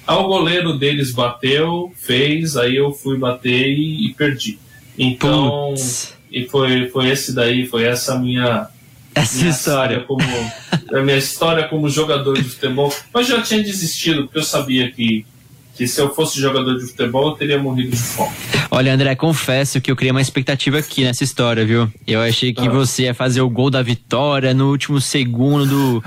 Aí 0.07 0.17
o 0.17 0.27
goleiro 0.27 0.77
deles 0.77 1.13
bateu, 1.13 1.93
fez, 1.97 2.57
aí 2.57 2.77
eu 2.77 2.93
fui 2.93 3.17
bater 3.17 3.69
e, 3.69 4.09
e 4.09 4.15
perdi. 4.15 4.59
Então, 4.99 5.69
Putz. 5.71 6.15
e 6.31 6.47
foi, 6.47 6.89
foi 6.89 7.09
esse 7.11 7.33
daí, 7.33 7.67
foi 7.67 7.85
essa 7.85 8.19
minha, 8.19 8.69
essa 9.15 9.39
minha 9.39 9.51
história 9.51 10.01
como 10.01 10.21
a 10.93 11.01
minha 11.03 11.17
história 11.17 11.69
como 11.69 11.89
jogador 11.89 12.35
de 12.35 12.45
futebol. 12.45 12.93
Mas 13.15 13.29
já 13.29 13.41
tinha 13.41 13.63
desistido 13.63 14.25
porque 14.25 14.39
eu 14.39 14.43
sabia 14.43 14.91
que 14.91 15.25
que 15.75 15.87
se 15.87 16.01
eu 16.01 16.15
fosse 16.15 16.41
jogador 16.41 16.77
de 16.77 16.87
futebol 16.87 17.29
eu 17.29 17.35
teria 17.35 17.59
morrido 17.59 17.91
de 17.91 17.97
fome. 17.97 18.33
Olha, 18.71 18.95
André, 18.95 19.15
confesso 19.15 19.81
que 19.81 19.91
eu 19.91 19.97
criei 19.97 20.13
uma 20.13 20.21
expectativa 20.21 20.79
aqui 20.79 21.03
nessa 21.03 21.25
história, 21.25 21.65
viu? 21.65 21.91
Eu 22.07 22.21
achei 22.21 22.53
que 22.53 22.69
ah. 22.69 22.71
você 22.71 23.05
ia 23.05 23.15
fazer 23.15 23.41
o 23.41 23.51
gol 23.51 23.71
da 23.71 23.83
vitória 23.83 24.55
no 24.55 24.71
último 24.71 25.01
segundo 25.01 25.67
do, 25.67 26.05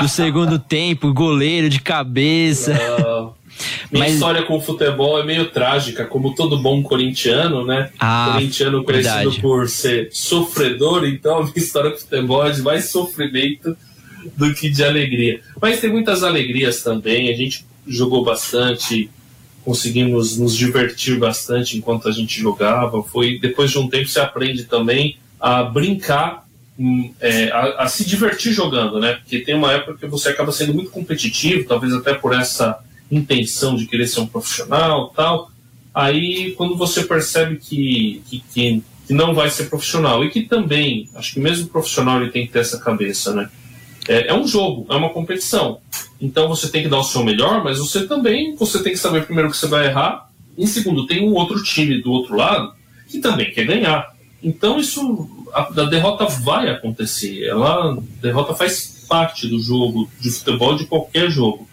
do 0.00 0.08
segundo 0.08 0.58
tempo, 0.58 1.12
goleiro 1.12 1.68
de 1.68 1.80
cabeça. 1.80 2.72
Minha 3.90 4.04
Mas... 4.04 4.14
história 4.14 4.42
com 4.42 4.56
o 4.56 4.60
futebol 4.60 5.18
é 5.20 5.24
meio 5.24 5.50
trágica, 5.50 6.04
como 6.04 6.34
todo 6.34 6.58
bom 6.58 6.82
corintiano, 6.82 7.64
né? 7.64 7.90
Ah, 7.98 8.30
corintiano 8.32 8.82
conhecido 8.82 9.14
verdade. 9.14 9.40
por 9.40 9.68
ser 9.68 10.08
sofredor, 10.12 11.04
então 11.04 11.38
a 11.38 11.42
minha 11.42 11.52
história 11.56 11.90
com 11.90 11.96
o 11.96 12.00
futebol 12.00 12.46
é 12.46 12.50
de 12.50 12.62
mais 12.62 12.90
sofrimento 12.90 13.76
do 14.36 14.52
que 14.54 14.68
de 14.68 14.82
alegria. 14.82 15.40
Mas 15.60 15.80
tem 15.80 15.90
muitas 15.90 16.22
alegrias 16.22 16.82
também, 16.82 17.28
a 17.28 17.36
gente 17.36 17.64
jogou 17.86 18.24
bastante, 18.24 19.10
conseguimos 19.64 20.36
nos 20.38 20.54
divertir 20.56 21.18
bastante 21.18 21.76
enquanto 21.76 22.08
a 22.08 22.12
gente 22.12 22.40
jogava. 22.40 23.02
Foi 23.02 23.38
depois 23.38 23.70
de 23.70 23.78
um 23.78 23.88
tempo 23.88 24.08
você 24.08 24.20
aprende 24.20 24.64
também 24.64 25.16
a 25.40 25.62
brincar, 25.62 26.46
hum, 26.78 27.12
é, 27.20 27.50
a, 27.50 27.84
a, 27.84 27.88
se 27.88 28.04
divertir 28.04 28.52
jogando, 28.52 29.00
né? 29.00 29.14
Porque 29.14 29.40
tem 29.40 29.54
uma 29.54 29.72
época 29.72 29.98
que 29.98 30.06
você 30.06 30.28
acaba 30.28 30.52
sendo 30.52 30.74
muito 30.74 30.90
competitivo, 30.90 31.66
talvez 31.66 31.92
até 31.92 32.14
por 32.14 32.34
essa 32.34 32.78
intenção 33.10 33.76
de 33.76 33.86
querer 33.86 34.06
ser 34.06 34.20
um 34.20 34.26
profissional, 34.26 35.12
tal. 35.14 35.50
Aí 35.94 36.52
quando 36.52 36.76
você 36.76 37.04
percebe 37.04 37.56
que, 37.56 38.22
que, 38.28 38.44
que, 38.52 38.82
que 39.06 39.12
não 39.12 39.34
vai 39.34 39.48
ser 39.48 39.64
profissional 39.64 40.24
e 40.24 40.30
que 40.30 40.42
também, 40.42 41.08
acho 41.14 41.34
que 41.34 41.40
mesmo 41.40 41.68
profissional 41.68 42.20
ele 42.20 42.30
tem 42.30 42.46
que 42.46 42.52
ter 42.52 42.60
essa 42.60 42.78
cabeça, 42.78 43.32
né? 43.32 43.48
É, 44.08 44.28
é, 44.28 44.34
um 44.34 44.46
jogo, 44.46 44.86
é 44.90 44.94
uma 44.94 45.10
competição. 45.10 45.78
Então 46.20 46.48
você 46.48 46.68
tem 46.68 46.82
que 46.82 46.88
dar 46.88 46.98
o 46.98 47.04
seu 47.04 47.24
melhor, 47.24 47.62
mas 47.64 47.78
você 47.78 48.06
também 48.06 48.54
você 48.56 48.82
tem 48.82 48.92
que 48.92 48.98
saber 48.98 49.24
primeiro 49.24 49.50
que 49.50 49.56
você 49.56 49.66
vai 49.66 49.86
errar. 49.86 50.28
Em 50.56 50.66
segundo, 50.66 51.06
tem 51.06 51.28
um 51.28 51.34
outro 51.34 51.62
time 51.62 52.00
do 52.00 52.12
outro 52.12 52.36
lado 52.36 52.72
que 53.08 53.18
também 53.18 53.50
quer 53.52 53.64
ganhar. 53.64 54.14
Então 54.42 54.78
isso 54.78 55.28
a, 55.52 55.62
a 55.62 55.84
derrota 55.84 56.26
vai 56.26 56.68
acontecer. 56.68 57.44
Ela, 57.44 57.92
a 57.92 57.98
derrota 58.20 58.54
faz 58.54 59.04
parte 59.08 59.46
do 59.46 59.58
jogo, 59.58 60.10
de 60.20 60.30
futebol, 60.30 60.76
de 60.76 60.86
qualquer 60.86 61.30
jogo. 61.30 61.68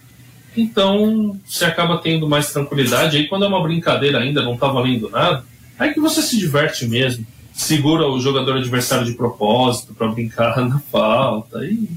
Então, 0.55 1.39
você 1.45 1.65
acaba 1.65 1.97
tendo 1.97 2.27
mais 2.27 2.51
tranquilidade. 2.51 3.17
Aí, 3.17 3.27
quando 3.27 3.45
é 3.45 3.47
uma 3.47 3.63
brincadeira 3.63 4.19
ainda, 4.19 4.41
não 4.41 4.57
tá 4.57 4.67
valendo 4.67 5.09
nada, 5.09 5.45
aí 5.79 5.93
que 5.93 5.99
você 5.99 6.21
se 6.21 6.37
diverte 6.37 6.85
mesmo. 6.85 7.25
Segura 7.53 8.07
o 8.07 8.19
jogador 8.19 8.57
adversário 8.57 9.05
de 9.05 9.13
propósito 9.13 9.93
para 9.93 10.07
brincar 10.07 10.57
na 10.65 10.79
falta. 10.79 11.59
Aí 11.59 11.87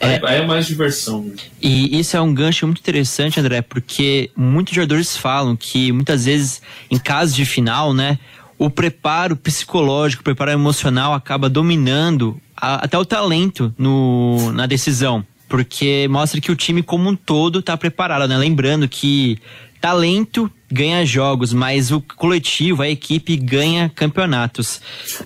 é, 0.00 0.20
aí 0.24 0.40
é 0.40 0.46
mais 0.46 0.66
diversão. 0.66 1.22
Mesmo. 1.22 1.38
E 1.60 1.98
isso 1.98 2.16
é 2.16 2.20
um 2.20 2.34
gancho 2.34 2.66
muito 2.66 2.80
interessante, 2.80 3.38
André, 3.38 3.62
porque 3.62 4.30
muitos 4.36 4.74
jogadores 4.74 5.16
falam 5.16 5.56
que 5.56 5.92
muitas 5.92 6.24
vezes, 6.24 6.60
em 6.90 6.98
casos 6.98 7.34
de 7.34 7.44
final, 7.44 7.92
né, 7.92 8.18
o 8.58 8.70
preparo 8.70 9.36
psicológico, 9.36 10.22
o 10.22 10.24
preparo 10.24 10.50
emocional 10.50 11.12
acaba 11.12 11.48
dominando 11.48 12.40
a, 12.56 12.84
até 12.84 12.98
o 12.98 13.04
talento 13.04 13.74
no, 13.78 14.52
na 14.52 14.66
decisão 14.66 15.24
porque 15.46 16.08
mostra 16.10 16.40
que 16.40 16.50
o 16.50 16.56
time 16.56 16.82
como 16.82 17.08
um 17.08 17.14
todo 17.14 17.60
está 17.60 17.76
preparado, 17.76 18.26
né? 18.26 18.36
Lembrando 18.36 18.88
que 18.88 19.38
talento 19.80 20.50
ganha 20.74 21.06
jogos, 21.06 21.52
mas 21.52 21.90
o 21.90 22.00
coletivo, 22.00 22.82
a 22.82 22.88
equipe 22.88 23.36
ganha 23.36 23.88
campeonatos. 23.94 24.80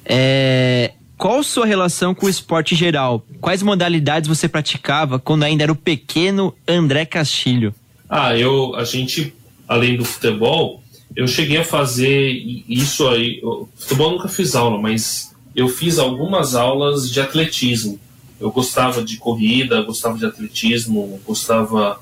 É, 0.05 0.93
qual 1.17 1.43
sua 1.43 1.67
relação 1.67 2.14
com 2.14 2.26
o 2.26 2.28
esporte 2.28 2.75
geral? 2.75 3.25
Quais 3.40 3.62
modalidades 3.62 4.28
você 4.28 4.49
praticava 4.49 5.19
quando 5.19 5.45
ainda 5.45 5.62
era 5.64 5.73
o 5.73 5.76
pequeno 5.76 6.55
André 6.67 7.05
Castilho? 7.05 7.75
Ah, 8.09 8.37
eu, 8.37 8.75
a 8.76 8.85
gente, 8.85 9.35
além 9.67 9.97
do 9.97 10.05
futebol, 10.05 10.83
eu 11.17 11.26
cheguei 11.26 11.59
a 11.59 11.64
fazer 11.64 12.31
isso 12.69 13.09
aí. 13.09 13.40
Futebol 13.76 14.12
nunca 14.12 14.28
fiz 14.28 14.55
aula, 14.55 14.78
mas 14.78 15.35
eu 15.57 15.69
fiz 15.69 15.99
algumas 15.99 16.55
aulas 16.55 17.11
de 17.11 17.21
atletismo 17.21 17.99
eu 18.40 18.50
gostava 18.50 19.02
de 19.02 19.17
corrida, 19.17 19.83
gostava 19.83 20.17
de 20.17 20.25
atletismo, 20.25 21.21
gostava. 21.26 22.00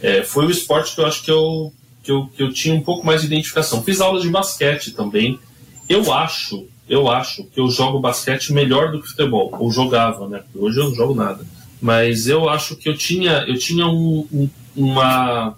É, 0.00 0.22
foi 0.22 0.46
o 0.46 0.50
esporte 0.50 0.94
que 0.94 1.00
eu 1.00 1.06
acho 1.06 1.22
que 1.22 1.30
eu, 1.30 1.72
que, 2.08 2.12
eu, 2.12 2.26
que 2.34 2.42
eu 2.42 2.50
tinha 2.50 2.74
um 2.74 2.80
pouco 2.80 3.04
mais 3.04 3.20
de 3.20 3.26
identificação. 3.26 3.82
Fiz 3.82 4.00
aulas 4.00 4.22
de 4.22 4.30
basquete 4.30 4.92
também. 4.92 5.38
Eu 5.86 6.10
acho, 6.10 6.66
eu 6.88 7.06
acho 7.10 7.44
que 7.44 7.60
eu 7.60 7.68
jogo 7.68 8.00
basquete 8.00 8.50
melhor 8.50 8.90
do 8.90 9.02
que 9.02 9.08
futebol. 9.08 9.54
Ou 9.58 9.70
jogava, 9.70 10.26
né? 10.26 10.38
Porque 10.38 10.58
hoje 10.58 10.80
eu 10.80 10.84
não 10.84 10.94
jogo 10.94 11.14
nada. 11.14 11.44
Mas 11.82 12.26
eu 12.26 12.48
acho 12.48 12.76
que 12.76 12.88
eu 12.88 12.96
tinha, 12.96 13.44
eu 13.46 13.58
tinha 13.58 13.86
um, 13.86 14.26
um, 14.32 14.48
uma, 14.74 15.54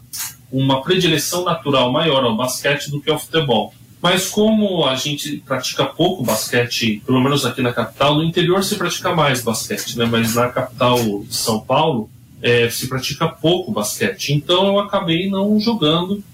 uma 0.51 0.83
predileção 0.83 1.45
natural 1.45 1.93
maior 1.93 2.25
ao 2.25 2.37
basquete 2.37 2.91
do 2.91 3.01
que 3.01 3.09
ao 3.09 3.19
futebol. 3.21 3.73
Mas 4.03 4.29
como 4.29 4.85
a 4.87 4.97
gente 4.97 5.37
pratica 5.47 5.85
pouco 5.85 6.25
basquete, 6.25 7.01
pelo 7.07 7.21
menos 7.21 7.47
aqui 7.47 7.63
na 7.63 7.73
capital, 7.73 8.17
no 8.17 8.25
interior 8.25 8.65
se 8.65 8.75
pratica 8.75 9.15
mais 9.15 9.41
basquete, 9.41 9.97
né? 9.97 10.05
Mas 10.05 10.35
na 10.35 10.49
capital 10.49 10.99
de 10.99 11.37
São 11.37 11.61
Paulo 11.61 12.11
é, 12.43 12.69
se 12.69 12.89
pratica 12.89 13.29
pouco 13.29 13.71
basquete. 13.71 14.33
Então 14.33 14.67
eu 14.67 14.81
acabei 14.81 15.31
não 15.31 15.61
jogando, 15.61 16.25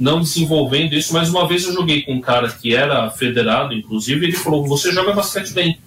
não 0.00 0.22
desenvolvendo 0.22 0.94
isso. 0.94 1.12
Mas 1.12 1.28
uma 1.28 1.46
vez 1.46 1.64
eu 1.64 1.74
joguei 1.74 2.00
com 2.00 2.14
um 2.14 2.20
cara 2.20 2.48
que 2.50 2.74
era 2.74 3.10
federado, 3.10 3.74
inclusive, 3.74 4.24
ele 4.24 4.32
falou: 4.32 4.66
"Você 4.66 4.90
joga 4.90 5.12
basquete 5.12 5.52
bem". 5.52 5.78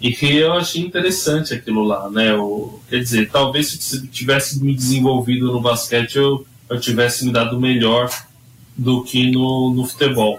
E 0.00 0.14
eu 0.36 0.52
achei 0.52 0.82
interessante 0.82 1.54
aquilo 1.54 1.84
lá, 1.84 2.10
né? 2.10 2.32
Eu, 2.32 2.80
quer 2.88 2.98
dizer, 2.98 3.30
talvez 3.30 3.68
se 3.68 4.06
tivesse 4.08 4.62
me 4.62 4.74
desenvolvido 4.74 5.52
no 5.52 5.60
basquete 5.60 6.16
eu, 6.16 6.46
eu 6.68 6.80
tivesse 6.80 7.24
me 7.24 7.32
dado 7.32 7.58
melhor 7.58 8.10
do 8.76 9.02
que 9.02 9.30
no, 9.30 9.72
no 9.74 9.86
futebol. 9.86 10.38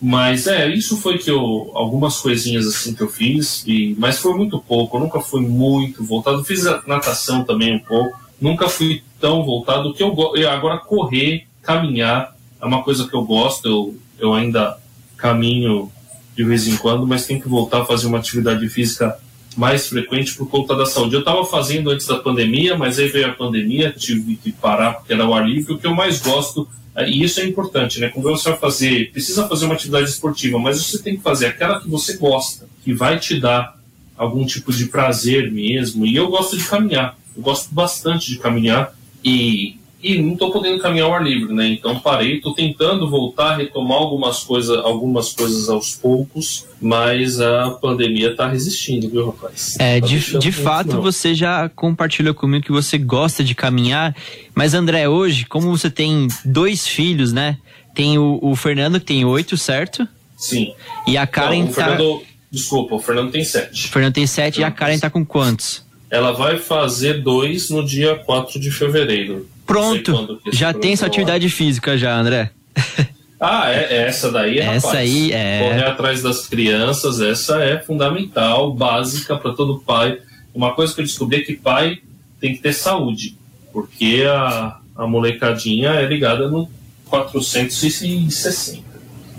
Mas 0.00 0.46
é, 0.46 0.68
isso 0.68 0.96
foi 0.96 1.18
que 1.18 1.30
eu. 1.30 1.70
Algumas 1.74 2.18
coisinhas 2.18 2.66
assim 2.66 2.94
que 2.94 3.02
eu 3.02 3.08
fiz, 3.08 3.64
e, 3.66 3.94
mas 3.98 4.18
foi 4.18 4.34
muito 4.34 4.58
pouco, 4.58 4.96
eu 4.96 5.00
nunca 5.00 5.20
fui 5.20 5.40
muito 5.40 6.04
voltado. 6.04 6.44
Fiz 6.44 6.64
natação 6.86 7.44
também 7.44 7.76
um 7.76 7.78
pouco, 7.78 8.18
nunca 8.40 8.68
fui 8.68 9.02
tão 9.20 9.44
voltado 9.44 9.94
que 9.94 10.02
eu 10.02 10.12
agora 10.50 10.78
correr, 10.78 11.46
caminhar 11.62 12.31
é 12.62 12.66
uma 12.66 12.82
coisa 12.82 13.08
que 13.08 13.14
eu 13.14 13.24
gosto, 13.24 13.66
eu, 13.68 13.96
eu 14.18 14.32
ainda 14.32 14.78
caminho 15.16 15.90
de 16.36 16.44
vez 16.44 16.66
em 16.66 16.76
quando, 16.76 17.06
mas 17.06 17.26
tenho 17.26 17.42
que 17.42 17.48
voltar 17.48 17.82
a 17.82 17.84
fazer 17.84 18.06
uma 18.06 18.18
atividade 18.18 18.66
física 18.68 19.18
mais 19.56 19.88
frequente 19.88 20.34
por 20.34 20.48
conta 20.48 20.74
da 20.74 20.86
saúde. 20.86 21.14
Eu 21.14 21.20
estava 21.20 21.44
fazendo 21.44 21.90
antes 21.90 22.06
da 22.06 22.16
pandemia, 22.16 22.76
mas 22.76 22.98
aí 22.98 23.08
veio 23.08 23.26
a 23.26 23.32
pandemia, 23.32 23.92
tive 23.92 24.36
que 24.36 24.50
parar 24.50 24.94
porque 24.94 25.12
era 25.12 25.26
o 25.26 25.34
ar 25.34 25.46
livre. 25.46 25.74
O 25.74 25.78
que 25.78 25.86
eu 25.86 25.94
mais 25.94 26.20
gosto 26.20 26.66
e 27.06 27.22
isso 27.22 27.40
é 27.40 27.44
importante, 27.44 27.98
né? 28.00 28.08
Quando 28.08 28.28
você 28.28 28.50
vai 28.50 28.58
fazer, 28.58 29.10
precisa 29.12 29.48
fazer 29.48 29.64
uma 29.64 29.74
atividade 29.74 30.08
esportiva, 30.08 30.58
mas 30.58 30.82
você 30.82 31.02
tem 31.02 31.16
que 31.16 31.22
fazer 31.22 31.46
aquela 31.46 31.80
que 31.80 31.88
você 31.88 32.16
gosta, 32.18 32.68
que 32.84 32.92
vai 32.92 33.18
te 33.18 33.40
dar 33.40 33.78
algum 34.16 34.44
tipo 34.44 34.70
de 34.72 34.86
prazer 34.86 35.50
mesmo. 35.50 36.04
E 36.04 36.14
eu 36.14 36.28
gosto 36.28 36.56
de 36.56 36.64
caminhar, 36.64 37.16
eu 37.34 37.42
gosto 37.42 37.74
bastante 37.74 38.30
de 38.30 38.38
caminhar 38.38 38.94
e 39.24 39.78
e 40.02 40.20
não 40.20 40.32
estou 40.32 40.50
podendo 40.50 40.80
caminhar 40.80 41.06
ao 41.06 41.14
ar 41.14 41.22
livre, 41.22 41.54
né? 41.54 41.68
Então 41.68 41.98
parei, 42.00 42.36
estou 42.36 42.52
tentando 42.52 43.08
voltar, 43.08 43.56
retomar 43.56 43.98
algumas 43.98 44.42
coisas, 44.42 44.76
algumas 44.78 45.32
coisas 45.32 45.68
aos 45.68 45.94
poucos, 45.94 46.66
mas 46.80 47.40
a 47.40 47.70
pandemia 47.70 48.32
está 48.32 48.48
resistindo, 48.48 49.08
viu, 49.08 49.26
rapaz? 49.26 49.76
É, 49.78 50.00
tá 50.00 50.06
de, 50.06 50.38
de 50.38 50.52
fato 50.52 50.94
não. 50.94 51.02
você 51.02 51.34
já 51.34 51.68
compartilhou 51.68 52.34
comigo 52.34 52.64
que 52.64 52.72
você 52.72 52.98
gosta 52.98 53.44
de 53.44 53.54
caminhar, 53.54 54.16
mas 54.54 54.74
André, 54.74 55.08
hoje, 55.08 55.46
como 55.46 55.70
você 55.70 55.88
tem 55.88 56.26
dois 56.44 56.86
filhos, 56.86 57.32
né? 57.32 57.58
Tem 57.94 58.18
o, 58.18 58.38
o 58.42 58.56
Fernando 58.56 58.98
que 58.98 59.06
tem 59.06 59.24
oito, 59.24 59.56
certo? 59.56 60.08
Sim. 60.36 60.74
E 61.06 61.16
a 61.16 61.26
Karen 61.26 61.64
não, 61.64 61.70
o 61.70 61.74
tá... 61.74 61.84
Fernando, 61.84 62.22
desculpa, 62.50 62.96
o 62.96 62.98
Fernando 62.98 63.30
tem 63.30 63.44
sete. 63.44 63.86
O 63.86 63.92
Fernando 63.92 64.14
tem 64.14 64.26
sete 64.26 64.60
e 64.60 64.64
a 64.64 64.70
Karen 64.70 64.98
tá 64.98 65.08
com 65.08 65.24
quantos? 65.24 65.84
Ela 66.10 66.32
vai 66.32 66.58
fazer 66.58 67.22
dois 67.22 67.70
no 67.70 67.82
dia 67.82 68.16
4 68.16 68.60
de 68.60 68.70
fevereiro. 68.70 69.48
Pronto, 69.72 70.38
já 70.52 70.74
tem 70.74 70.94
sua 70.94 71.06
atividade 71.06 71.48
física 71.48 71.96
já, 71.96 72.14
André. 72.14 72.50
Ah, 73.44 73.72
é, 73.72 73.96
é 73.96 74.06
essa 74.06 74.30
daí, 74.30 74.60
essa 74.60 74.86
rapaz. 74.86 75.00
aí 75.00 75.32
é. 75.32 75.58
Correr 75.58 75.84
atrás 75.84 76.22
das 76.22 76.46
crianças, 76.46 77.20
essa 77.20 77.60
é 77.60 77.76
fundamental, 77.76 78.72
básica 78.72 79.36
para 79.36 79.52
todo 79.52 79.80
pai. 79.80 80.18
Uma 80.54 80.72
coisa 80.76 80.94
que 80.94 81.00
eu 81.00 81.04
descobri 81.04 81.38
é 81.38 81.40
que 81.40 81.54
pai 81.54 81.98
tem 82.40 82.54
que 82.54 82.62
ter 82.62 82.72
saúde, 82.72 83.36
porque 83.72 84.24
a, 84.28 84.78
a 84.94 85.08
molecadinha 85.08 85.88
é 85.88 86.06
ligada 86.06 86.48
no 86.48 86.70
460. 87.06 88.80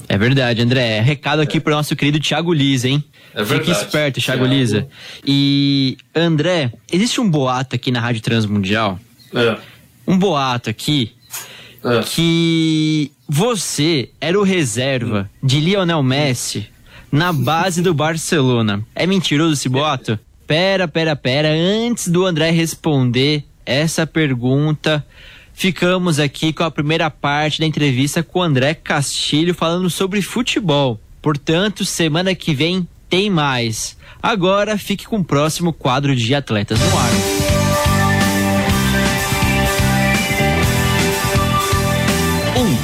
É 0.10 0.18
verdade, 0.18 0.62
André. 0.62 1.00
Recado 1.00 1.42
aqui 1.42 1.60
é. 1.60 1.62
pro 1.62 1.74
nosso 1.74 1.96
querido 1.96 2.20
Thiago 2.20 2.52
Liza, 2.52 2.90
hein? 2.90 3.02
É 3.34 3.42
verdade. 3.42 3.70
Fique 3.70 3.72
esperto, 3.72 4.20
Thiago, 4.20 4.42
Thiago 4.44 4.54
Liza. 4.54 4.86
E, 5.26 5.96
André, 6.14 6.74
existe 6.92 7.22
um 7.22 7.32
boato 7.32 7.74
aqui 7.74 7.90
na 7.90 8.02
Rádio 8.02 8.22
Transmundial. 8.22 9.00
É 9.34 9.56
um 10.08 10.18
boato 10.18 10.70
aqui 10.70 11.14
é. 11.84 12.02
que 12.04 13.12
você 13.28 14.10
era 14.20 14.40
o 14.40 14.44
reserva 14.44 15.30
de 15.42 15.60
Lionel 15.60 16.04
Messi 16.04 16.68
na 17.12 17.32
base 17.32 17.82
do 17.82 17.94
Barcelona. 17.94 18.84
É 18.96 19.06
mentiroso 19.06 19.54
esse 19.54 19.70
boato? 19.70 20.18
Pera, 20.48 20.88
pera, 20.88 21.16
pera. 21.16 21.50
Antes 21.50 22.08
do 22.08 22.26
André 22.26 22.52
responder 22.52 23.44
essa 23.66 24.06
pergunta, 24.06 25.06
ficamos 25.54 26.20
aqui 26.20 26.52
com 26.52 26.64
a 26.64 26.72
primeira 26.72 27.10
parte 27.10 27.60
da 27.60 27.66
entrevista 27.66 28.24
com 28.24 28.40
o 28.40 28.44
André 28.44 28.74
Castilho 28.74 29.54
falando 29.54 29.90
sobre 29.90 30.22
futebol. 30.22 31.00
Portanto, 31.22 31.86
semana 31.86 32.36
que 32.36 32.54
vem 32.54 32.88
tem 33.10 33.30
mais. 33.30 33.96
Agora 34.22 34.78
fique 34.78 35.06
com 35.06 35.18
o 35.18 35.24
próximo 35.24 35.72
quadro 35.72 36.16
de 36.16 36.34
Atletas 36.34 36.80
no 36.80 36.98
Ar. 36.98 37.33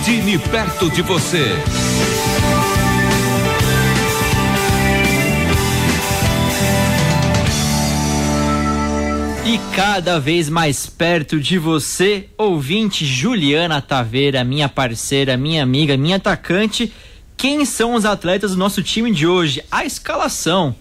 Time 0.03 0.37
perto 0.37 0.89
de 0.89 1.01
você. 1.01 1.45
E 9.45 9.57
cada 9.75 10.19
vez 10.19 10.49
mais 10.49 10.85
perto 10.85 11.39
de 11.39 11.57
você, 11.57 12.29
ouvinte 12.37 13.05
Juliana 13.05 13.81
Taveira, 13.81 14.43
minha 14.43 14.69
parceira, 14.69 15.35
minha 15.37 15.63
amiga, 15.63 15.97
minha 15.97 16.17
atacante. 16.17 16.93
Quem 17.35 17.63
são 17.65 17.93
os 17.93 18.05
atletas 18.05 18.51
do 18.51 18.57
nosso 18.57 18.83
time 18.83 19.11
de 19.11 19.25
hoje? 19.25 19.63
A 19.71 19.85
escalação. 19.85 20.75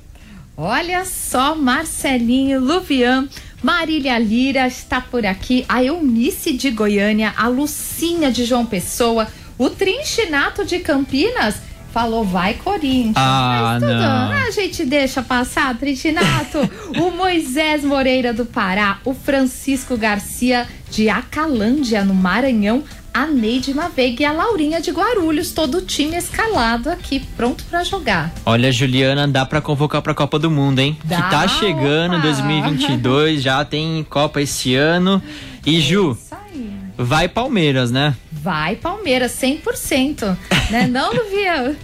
Olha 0.57 1.05
só, 1.05 1.55
Marcelinho, 1.55 2.61
Luvian, 2.61 3.29
Marília 3.63 4.19
Lira 4.19 4.67
está 4.67 5.01
por 5.01 5.27
aqui, 5.27 5.65
a 5.69 5.83
Eunice 5.83 6.53
de 6.53 6.71
Goiânia, 6.71 7.35
a 7.37 7.49
Lucinha 7.49 8.31
de 8.31 8.45
João 8.45 8.65
Pessoa, 8.65 9.27
o 9.59 9.69
Trinchinato 9.69 10.65
de 10.65 10.79
Campinas 10.79 11.57
falou 11.93 12.25
vai 12.25 12.55
Corinthians. 12.55 13.17
Ah, 13.17 13.79
Mas 13.81 13.83
tudo, 13.83 13.93
não. 14.01 14.33
a 14.33 14.51
gente 14.53 14.85
deixa 14.85 15.23
passar, 15.23 15.77
Trinchinato. 15.77 16.59
o 17.01 17.11
Moisés 17.11 17.83
Moreira 17.83 18.33
do 18.33 18.47
Pará, 18.47 18.99
o 19.05 19.13
Francisco 19.13 19.97
Garcia 19.97 20.69
de 20.91 21.09
Acalândia, 21.09 22.05
no 22.05 22.15
Maranhão, 22.15 22.85
a 23.19 23.27
Neide 23.27 23.75
Maveiga 23.75 24.23
e 24.23 24.25
a 24.25 24.31
Laurinha 24.33 24.81
de 24.81 24.93
Guarulhos, 24.93 25.51
todo 25.51 25.79
o 25.79 25.83
time 25.83 26.17
escalado 26.17 26.89
aqui, 26.89 27.19
pronto 27.37 27.65
para 27.65 27.83
jogar. 27.83 28.33
Olha, 28.47 28.71
Juliana, 28.71 29.27
dá 29.27 29.45
para 29.45 29.61
convocar 29.61 30.01
para 30.01 30.13
a 30.13 30.15
Copa 30.15 30.39
do 30.39 30.49
Mundo, 30.49 30.79
hein? 30.79 30.97
Dá, 31.03 31.17
que 31.17 31.31
tá 31.31 31.49
chegando 31.49 32.13
opa. 32.13 32.23
2022, 32.23 33.43
já 33.43 33.65
tem 33.65 34.07
Copa 34.09 34.41
esse 34.41 34.77
ano. 34.77 35.21
E 35.67 35.81
Ju, 35.81 36.13
Isso 36.13 36.33
aí. 36.33 36.71
vai 36.97 37.27
Palmeiras, 37.29 37.91
né? 37.91 38.15
Vai 38.31 38.77
Palmeiras, 38.77 39.33
100%. 39.33 40.37
né 40.71 40.87
não, 40.87 41.13
Luvian? 41.13 41.75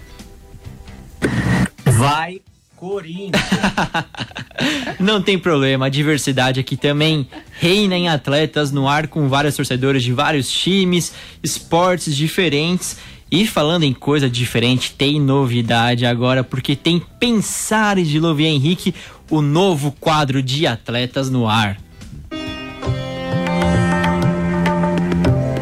Vai, 1.84 2.40
Corinthians. 2.84 3.42
Não 5.00 5.22
tem 5.22 5.38
problema, 5.38 5.86
a 5.86 5.88
diversidade 5.88 6.60
aqui 6.60 6.76
também 6.76 7.26
reina 7.58 7.96
em 7.96 8.10
atletas 8.10 8.70
no 8.70 8.86
ar 8.86 9.08
com 9.08 9.26
vários 9.26 9.56
torcedores 9.56 10.02
de 10.02 10.12
vários 10.12 10.50
times, 10.50 11.14
esportes 11.42 12.14
diferentes. 12.14 12.98
E 13.30 13.46
falando 13.46 13.84
em 13.84 13.94
coisa 13.94 14.28
diferente, 14.28 14.92
tem 14.92 15.18
novidade 15.18 16.04
agora, 16.04 16.44
porque 16.44 16.76
tem 16.76 17.02
Pensares 17.18 18.06
de 18.06 18.20
Lovier 18.20 18.52
Henrique, 18.52 18.94
o 19.30 19.40
novo 19.40 19.90
quadro 19.98 20.42
de 20.42 20.66
atletas 20.66 21.30
no 21.30 21.48
ar. 21.48 21.78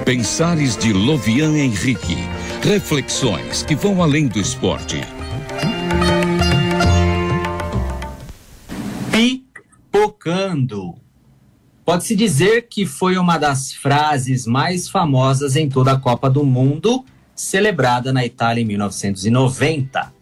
Pensares 0.05 0.77
de 0.77 0.93
Lovian 0.93 1.57
Henrique. 1.57 2.17
Reflexões 2.63 3.63
que 3.63 3.77
vão 3.77 4.03
além 4.03 4.27
do 4.27 4.41
esporte. 4.41 5.01
Pipocando. 10.03 10.97
Pode-se 11.85 12.17
dizer 12.17 12.67
que 12.69 12.85
foi 12.85 13.17
uma 13.17 13.39
das 13.39 13.73
frases 13.73 14.49
mais 14.49 14.89
famosas 14.89 15.55
em 15.55 15.69
toda 15.69 15.93
a 15.93 15.99
Copa 15.99 16.29
do 16.29 16.45
Mundo, 16.45 17.05
celebrada 17.37 18.13
na 18.13 18.27
Itália 18.27 18.63
em 18.63 18.65
1990. 18.65 20.13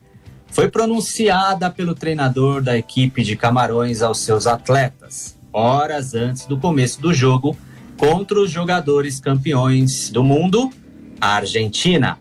Foi 0.48 0.68
pronunciada 0.68 1.70
pelo 1.70 1.94
treinador 1.94 2.62
da 2.62 2.76
equipe 2.76 3.22
de 3.22 3.36
Camarões 3.36 4.02
aos 4.02 4.18
seus 4.18 4.46
atletas, 4.46 5.38
horas 5.50 6.14
antes 6.14 6.44
do 6.44 6.58
começo 6.58 7.00
do 7.00 7.14
jogo 7.14 7.56
contra 7.96 8.38
os 8.38 8.50
jogadores 8.50 9.18
campeões 9.18 10.10
do 10.10 10.22
mundo, 10.22 10.70
a 11.18 11.36
Argentina. 11.36 12.18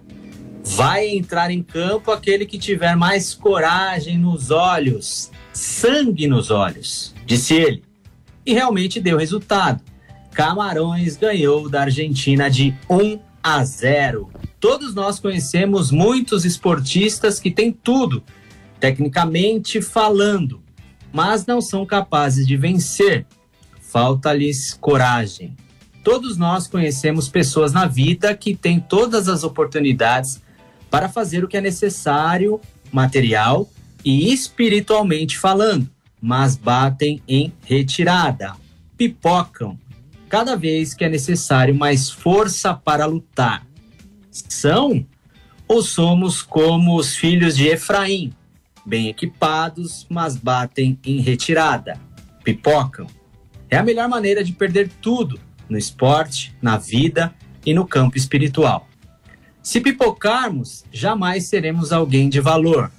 Vai 0.63 1.10
entrar 1.10 1.52
em 1.52 1.62
campo 1.62 2.10
aquele 2.10 2.45
que 2.45 2.58
tiver 2.58 2.95
mais 2.95 3.34
coragem 3.34 4.17
nos 4.17 4.50
olhos, 4.50 5.30
sangue 5.52 6.26
nos 6.26 6.52
olhos, 6.52 7.13
disse 7.30 7.54
ele. 7.54 7.84
E 8.44 8.54
realmente 8.54 9.00
deu 9.00 9.18
resultado. 9.18 9.84
Camarões 10.32 11.15
ganhou 11.15 11.70
da 11.70 11.82
Argentina 11.82 12.50
de 12.50 12.76
1 12.89 13.20
a 13.44 13.63
0. 13.63 14.32
Todos 14.60 14.96
nós 14.96 15.20
conhecemos 15.20 15.92
muitos 15.92 16.44
esportistas 16.44 17.39
que 17.39 17.52
têm 17.52 17.72
tudo, 17.72 18.24
tecnicamente 18.80 19.80
falando, 19.80 20.62
mas 21.13 21.46
não 21.46 21.62
são 21.62 21.86
capazes 21.86 22.48
de 22.48 22.58
vencer. 22.58 23.28
Falta-lhes 23.80 24.74
coragem. 24.74 25.56
Todos 26.04 26.36
nós 26.36 26.65
conhecemos 26.65 27.30
pessoas 27.30 27.72
na 27.72 27.86
vida 27.86 28.36
que 28.36 28.56
têm 28.56 28.80
todas 28.80 29.28
as 29.28 29.44
oportunidades 29.44 30.42
para 30.89 31.08
fazer 31.08 31.44
o 31.44 31.48
que 31.48 31.58
é 31.58 31.62
necessário, 31.62 32.60
material 32.92 33.70
e 34.04 34.34
espiritualmente 34.34 35.38
falando, 35.38 35.88
mas 36.21 36.55
batem 36.55 37.21
em 37.27 37.53
retirada, 37.65 38.55
pipocam 38.97 39.77
cada 40.27 40.55
vez 40.55 40.93
que 40.93 41.03
é 41.03 41.10
necessário 41.10 41.73
mais 41.73 42.10
força 42.10 42.73
para 42.73 43.05
lutar. 43.05 43.65
São 44.32 45.05
ou 45.67 45.82
somos 45.82 46.41
como 46.41 46.95
os 46.95 47.15
filhos 47.15 47.58
de 47.58 47.67
Efraim, 47.67 48.34
bem 48.86 49.08
equipados, 49.08 50.05
mas 50.10 50.36
batem 50.36 50.99
em 51.03 51.19
retirada, 51.19 51.99
pipocam? 52.43 53.08
É 53.69 53.77
a 53.77 53.84
melhor 53.84 54.08
maneira 54.08 54.43
de 54.43 54.51
perder 54.51 54.89
tudo 55.01 55.39
no 55.69 55.77
esporte, 55.77 56.55
na 56.62 56.77
vida 56.77 57.34
e 57.65 57.73
no 57.73 57.86
campo 57.86 58.17
espiritual. 58.17 58.88
Se 59.62 59.79
pipocarmos, 59.79 60.84
jamais 60.91 61.45
seremos 61.45 61.91
alguém 61.91 62.29
de 62.29 62.39
valor, 62.39 62.91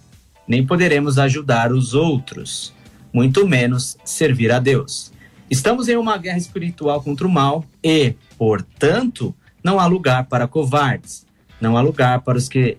nem 0.46 0.64
poderemos 0.64 1.18
ajudar 1.18 1.72
os 1.72 1.94
outros, 1.94 2.72
muito 3.12 3.46
menos 3.46 3.96
servir 4.04 4.52
a 4.52 4.58
Deus. 4.58 5.12
Estamos 5.50 5.88
em 5.88 5.96
uma 5.96 6.16
guerra 6.16 6.38
espiritual 6.38 7.02
contra 7.02 7.26
o 7.26 7.30
mal 7.30 7.64
e, 7.82 8.14
portanto, 8.38 9.34
não 9.62 9.80
há 9.80 9.86
lugar 9.86 10.26
para 10.26 10.46
covardes, 10.46 11.26
não 11.60 11.76
há 11.76 11.80
lugar 11.80 12.20
para 12.20 12.38
os 12.38 12.48
que 12.48 12.78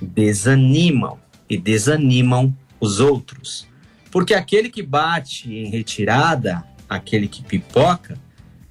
desanimam 0.00 1.18
e 1.48 1.56
desanimam 1.56 2.56
os 2.80 3.00
outros. 3.00 3.66
Porque 4.10 4.34
aquele 4.34 4.70
que 4.70 4.82
bate 4.82 5.52
em 5.52 5.70
retirada, 5.70 6.64
aquele 6.88 7.28
que 7.28 7.42
pipoca, 7.42 8.18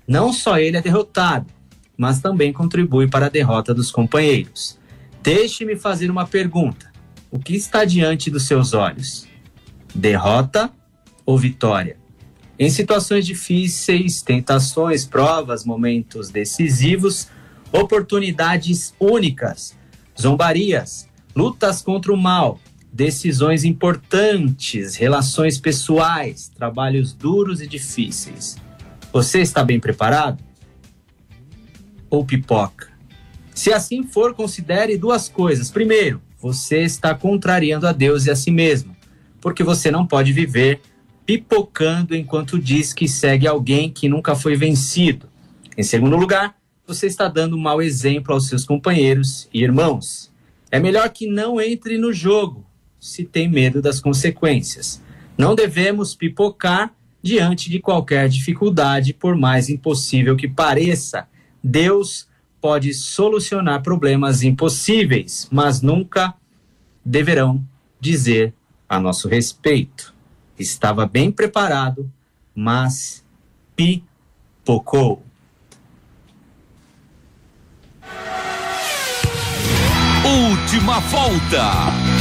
não 0.08 0.34
só 0.34 0.58
ele 0.58 0.78
é 0.78 0.82
derrotado, 0.82 1.48
mas 1.98 2.20
também 2.20 2.52
contribui 2.52 3.08
para 3.08 3.28
a 3.28 3.30
derrota 3.30 3.74
dos 3.74 3.91
companheiros. 3.91 4.80
Deixe-me 5.22 5.76
fazer 5.76 6.10
uma 6.10 6.26
pergunta: 6.28 6.91
o 7.32 7.39
que 7.39 7.56
está 7.56 7.86
diante 7.86 8.30
dos 8.30 8.44
seus 8.44 8.74
olhos? 8.74 9.28
Derrota 9.94 10.72
ou 11.26 11.38
vitória? 11.38 11.98
Em 12.58 12.70
situações 12.70 13.26
difíceis, 13.26 14.22
tentações, 14.22 15.06
provas, 15.06 15.66
momentos 15.66 16.30
decisivos, 16.30 17.28
oportunidades 17.72 18.94
únicas, 19.00 19.76
zombarias, 20.20 21.10
lutas 21.36 21.82
contra 21.82 22.14
o 22.14 22.18
mal, 22.18 22.60
decisões 22.94 23.66
importantes, 23.66 24.96
relações 24.96 25.60
pessoais, 25.60 26.48
trabalhos 26.48 27.12
duros 27.12 27.60
e 27.60 27.68
difíceis. 27.68 28.56
Você 29.12 29.42
está 29.42 29.64
bem 29.64 29.80
preparado? 29.80 30.42
Ou 32.10 32.26
pipoca? 32.26 32.88
Se 33.54 33.74
assim 33.74 34.04
for, 34.04 34.34
considere 34.34 34.98
duas 34.98 35.28
coisas. 35.28 35.70
Primeiro, 35.70 36.22
você 36.40 36.84
está 36.84 37.14
contrariando 37.14 37.88
a 37.88 37.92
Deus 37.92 38.26
e 38.26 38.32
a 38.32 38.36
si 38.36 38.52
mesmo, 38.52 38.96
porque 39.42 39.64
você 39.64 39.92
não 39.92 40.06
pode 40.06 40.32
viver 40.32 40.82
pipocando 41.26 42.16
enquanto 42.16 42.60
diz 42.60 42.94
que 42.94 43.08
segue 43.08 43.48
alguém 43.48 43.90
que 43.90 44.08
nunca 44.08 44.36
foi 44.36 44.56
vencido. 44.56 45.28
Em 45.78 45.84
segundo 45.84 46.16
lugar, 46.16 46.56
você 46.88 47.08
está 47.08 47.28
dando 47.28 47.58
mau 47.58 47.82
exemplo 47.82 48.34
aos 48.34 48.48
seus 48.48 48.64
companheiros 48.64 49.50
e 49.54 49.64
irmãos. 49.64 50.32
É 50.72 50.80
melhor 50.80 51.10
que 51.10 51.28
não 51.28 51.60
entre 51.60 51.98
no 51.98 52.14
jogo 52.14 52.66
se 53.00 53.24
tem 53.24 53.50
medo 53.50 53.82
das 53.82 54.00
consequências. 54.00 55.02
Não 55.38 55.56
devemos 55.56 56.16
pipocar 56.16 56.94
diante 57.22 57.70
de 57.70 57.80
qualquer 57.80 58.30
dificuldade, 58.30 59.14
por 59.14 59.36
mais 59.36 59.70
impossível 59.70 60.36
que 60.36 60.48
pareça. 60.48 61.28
Deus 61.64 62.28
pode 62.62 62.94
solucionar 62.94 63.82
problemas 63.84 64.44
impossíveis, 64.44 65.48
mas 65.52 65.82
nunca 65.82 66.34
deverão 67.04 67.64
dizer 68.00 68.54
a 68.88 69.00
nosso 69.00 69.28
respeito. 69.28 70.14
Estava 70.58 71.06
bem 71.06 71.32
preparado, 71.32 72.10
mas 72.56 73.24
pipocou. 73.76 75.22
Última 80.24 81.00
volta. 81.02 82.15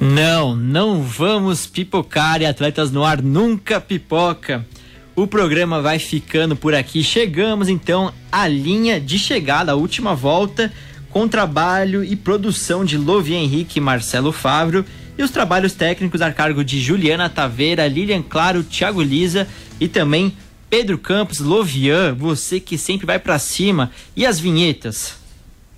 Não, 0.00 0.56
não 0.56 1.02
vamos 1.02 1.66
pipocar 1.66 2.40
e 2.40 2.46
Atletas 2.46 2.90
no 2.90 3.04
Ar 3.04 3.20
nunca 3.20 3.78
pipoca. 3.80 4.66
O 5.14 5.26
programa 5.26 5.82
vai 5.82 5.98
ficando 5.98 6.56
por 6.56 6.74
aqui. 6.74 7.04
Chegamos 7.04 7.68
então 7.68 8.12
à 8.32 8.48
linha 8.48 8.98
de 8.98 9.18
chegada, 9.18 9.72
a 9.72 9.76
última 9.76 10.14
volta, 10.14 10.72
com 11.10 11.28
trabalho 11.28 12.02
e 12.04 12.16
produção 12.16 12.84
de 12.84 12.96
Lovi 12.96 13.34
Henrique 13.34 13.78
e 13.78 13.82
Marcelo 13.82 14.32
Fábio 14.32 14.84
e 15.18 15.22
os 15.22 15.30
trabalhos 15.30 15.74
técnicos 15.74 16.22
a 16.22 16.32
cargo 16.32 16.64
de 16.64 16.80
Juliana 16.80 17.28
Taveira, 17.28 17.86
Lilian 17.86 18.22
Claro, 18.22 18.62
Thiago 18.62 19.02
Lisa 19.02 19.46
e 19.78 19.88
também 19.88 20.34
Pedro 20.70 20.96
Campos, 20.96 21.40
Lovian, 21.40 22.14
você 22.14 22.60
que 22.60 22.78
sempre 22.78 23.04
vai 23.04 23.18
para 23.18 23.38
cima. 23.40 23.90
E 24.14 24.24
as 24.24 24.38
vinhetas? 24.38 25.18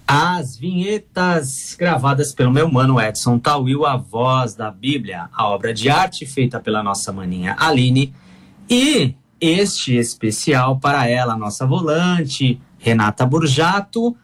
As 0.07 0.57
vinhetas 0.57 1.75
gravadas 1.79 2.33
pelo 2.35 2.53
meu 2.53 2.71
mano 2.71 3.01
Edson 3.01 3.39
Tawil, 3.39 3.87
a 3.87 3.97
voz 3.97 4.55
da 4.55 4.71
Bíblia, 4.71 5.31
a 5.33 5.49
obra 5.49 5.73
de 5.73 5.89
arte 5.89 6.27
feita 6.27 6.61
pela 6.61 6.83
nossa 6.83 7.11
maninha 7.11 7.57
Aline. 7.59 8.15
E 8.69 9.15
este 9.41 9.97
especial 9.97 10.79
para 10.79 11.09
ela, 11.09 11.37
nossa 11.37 11.67
volante, 11.67 12.61
Renata 12.79 13.25
Burjato, 13.25 14.15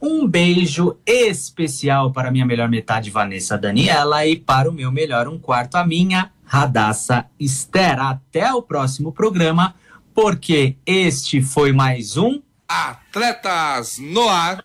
Um 0.00 0.26
beijo 0.26 0.96
especial 1.04 2.10
para 2.10 2.30
minha 2.30 2.46
melhor 2.46 2.70
metade, 2.70 3.10
Vanessa 3.10 3.58
Daniela, 3.58 4.24
e 4.26 4.34
para 4.34 4.70
o 4.70 4.72
meu 4.72 4.90
melhor 4.90 5.28
um 5.28 5.38
quarto, 5.38 5.74
a 5.74 5.86
minha 5.86 6.32
Radassa 6.44 7.26
Esther. 7.38 8.00
Até 8.00 8.52
o 8.54 8.62
próximo 8.62 9.12
programa, 9.12 9.74
porque 10.14 10.76
este 10.86 11.42
foi 11.42 11.72
mais 11.72 12.16
um 12.16 12.40
Atletas 12.66 13.98
no 13.98 14.26
Ar. 14.28 14.64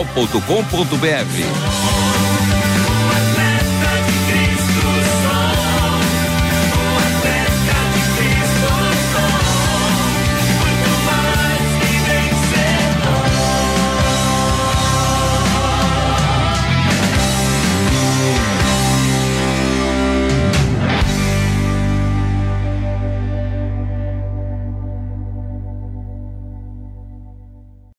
jornal.com.br. 0.01 2.30